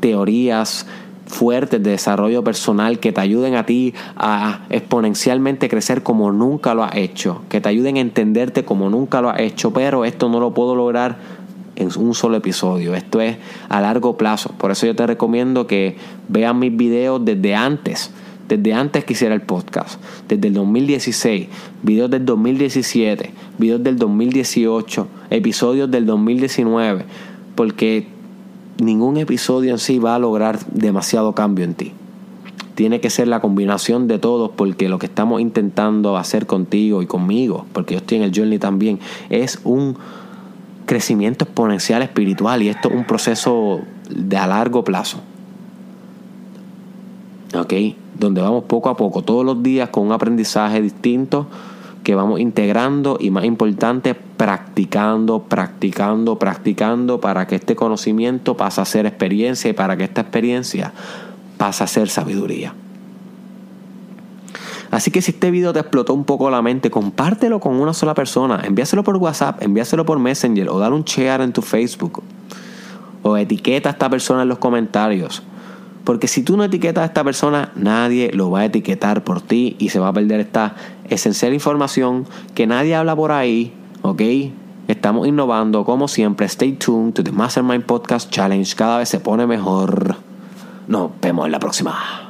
teorías 0.00 0.86
fuertes 1.26 1.82
de 1.82 1.90
desarrollo 1.90 2.42
personal 2.44 2.98
que 2.98 3.12
te 3.12 3.20
ayuden 3.20 3.54
a 3.54 3.66
ti 3.66 3.94
a 4.16 4.66
exponencialmente 4.70 5.68
crecer 5.68 6.02
como 6.02 6.32
nunca 6.32 6.74
lo 6.74 6.84
has 6.84 6.96
hecho, 6.96 7.42
que 7.48 7.60
te 7.60 7.68
ayuden 7.68 7.96
a 7.96 8.00
entenderte 8.00 8.64
como 8.64 8.88
nunca 8.90 9.20
lo 9.20 9.30
has 9.30 9.40
hecho, 9.40 9.72
pero 9.72 10.04
esto 10.04 10.28
no 10.28 10.40
lo 10.40 10.54
puedo 10.54 10.74
lograr 10.74 11.18
en 11.76 11.90
un 11.96 12.14
solo 12.14 12.36
episodio. 12.36 12.94
Esto 12.94 13.20
es 13.20 13.36
a 13.68 13.80
largo 13.80 14.16
plazo. 14.16 14.50
Por 14.58 14.70
eso 14.70 14.86
yo 14.86 14.96
te 14.96 15.06
recomiendo 15.06 15.66
que 15.66 15.96
vean 16.28 16.58
mis 16.58 16.74
videos 16.74 17.24
desde 17.24 17.54
antes. 17.54 18.10
Desde 18.48 18.74
antes 18.74 19.04
que 19.04 19.12
hiciera 19.12 19.34
el 19.34 19.42
podcast. 19.42 20.00
Desde 20.28 20.48
el 20.48 20.54
2016. 20.54 21.48
Videos 21.82 22.10
del 22.10 22.24
2017. 22.24 23.30
Videos 23.58 23.82
del 23.82 23.98
2018. 23.98 25.08
Episodios 25.30 25.90
del 25.90 26.06
2019. 26.06 27.04
Porque 27.54 28.06
ningún 28.78 29.16
episodio 29.16 29.72
en 29.72 29.78
sí 29.78 29.98
va 29.98 30.14
a 30.14 30.18
lograr 30.18 30.58
demasiado 30.66 31.34
cambio 31.34 31.64
en 31.64 31.74
ti 31.74 31.92
tiene 32.76 33.00
que 33.00 33.10
ser 33.10 33.26
la 33.26 33.40
combinación 33.40 34.06
de 34.06 34.18
todos 34.18 34.50
porque 34.54 34.88
lo 34.88 34.98
que 34.98 35.06
estamos 35.06 35.40
intentando 35.40 36.16
hacer 36.18 36.46
contigo 36.46 37.02
y 37.02 37.06
conmigo, 37.06 37.64
porque 37.72 37.94
yo 37.94 37.98
estoy 37.98 38.18
en 38.18 38.24
el 38.24 38.32
journey 38.36 38.58
también, 38.58 39.00
es 39.30 39.60
un 39.64 39.96
crecimiento 40.84 41.46
exponencial 41.46 42.02
espiritual 42.02 42.62
y 42.62 42.68
esto 42.68 42.90
es 42.90 42.94
un 42.94 43.04
proceso 43.04 43.80
de 44.10 44.36
a 44.36 44.46
largo 44.46 44.84
plazo. 44.84 45.18
¿Ok? 47.58 47.72
Donde 48.18 48.42
vamos 48.42 48.64
poco 48.64 48.90
a 48.90 48.96
poco, 48.96 49.22
todos 49.22 49.44
los 49.44 49.62
días 49.62 49.88
con 49.88 50.06
un 50.06 50.12
aprendizaje 50.12 50.82
distinto 50.82 51.46
que 52.06 52.14
vamos 52.14 52.38
integrando 52.38 53.18
y 53.18 53.32
más 53.32 53.44
importante, 53.44 54.14
practicando, 54.14 55.42
practicando, 55.42 56.38
practicando 56.38 57.20
para 57.20 57.48
que 57.48 57.56
este 57.56 57.74
conocimiento 57.74 58.56
pase 58.56 58.80
a 58.80 58.84
ser 58.84 59.06
experiencia 59.06 59.70
y 59.70 59.72
para 59.72 59.96
que 59.96 60.04
esta 60.04 60.20
experiencia 60.20 60.92
pasa 61.58 61.82
a 61.82 61.86
ser 61.88 62.08
sabiduría. 62.08 62.74
Así 64.92 65.10
que 65.10 65.20
si 65.20 65.32
este 65.32 65.50
video 65.50 65.72
te 65.72 65.80
explotó 65.80 66.14
un 66.14 66.22
poco 66.22 66.48
la 66.48 66.62
mente, 66.62 66.92
compártelo 66.92 67.58
con 67.58 67.74
una 67.74 67.92
sola 67.92 68.14
persona. 68.14 68.60
Envíaselo 68.62 69.02
por 69.02 69.16
WhatsApp, 69.16 69.60
envíaselo 69.60 70.06
por 70.06 70.20
Messenger 70.20 70.68
o 70.68 70.78
dale 70.78 70.94
un 70.94 71.02
share 71.02 71.40
en 71.40 71.52
tu 71.52 71.60
Facebook. 71.60 72.22
O 73.22 73.36
etiqueta 73.36 73.88
a 73.88 73.92
esta 73.92 74.08
persona 74.08 74.42
en 74.42 74.48
los 74.48 74.58
comentarios. 74.58 75.42
Porque 76.06 76.28
si 76.28 76.44
tú 76.44 76.56
no 76.56 76.62
etiquetas 76.62 77.02
a 77.02 77.06
esta 77.06 77.24
persona, 77.24 77.72
nadie 77.74 78.30
lo 78.32 78.48
va 78.48 78.60
a 78.60 78.64
etiquetar 78.66 79.24
por 79.24 79.40
ti 79.40 79.74
y 79.80 79.88
se 79.88 79.98
va 79.98 80.06
a 80.06 80.12
perder 80.12 80.38
esta 80.38 80.76
esencial 81.08 81.52
información 81.52 82.28
que 82.54 82.68
nadie 82.68 82.94
habla 82.94 83.16
por 83.16 83.32
ahí. 83.32 83.72
¿Ok? 84.02 84.22
Estamos 84.86 85.26
innovando 85.26 85.84
como 85.84 86.06
siempre. 86.06 86.46
Stay 86.46 86.74
tuned 86.74 87.14
to 87.14 87.24
the 87.24 87.32
Mastermind 87.32 87.86
Podcast 87.86 88.30
Challenge. 88.30 88.72
Cada 88.76 88.98
vez 88.98 89.08
se 89.08 89.18
pone 89.18 89.48
mejor. 89.48 90.14
Nos 90.86 91.10
vemos 91.20 91.46
en 91.46 91.50
la 91.50 91.58
próxima. 91.58 92.25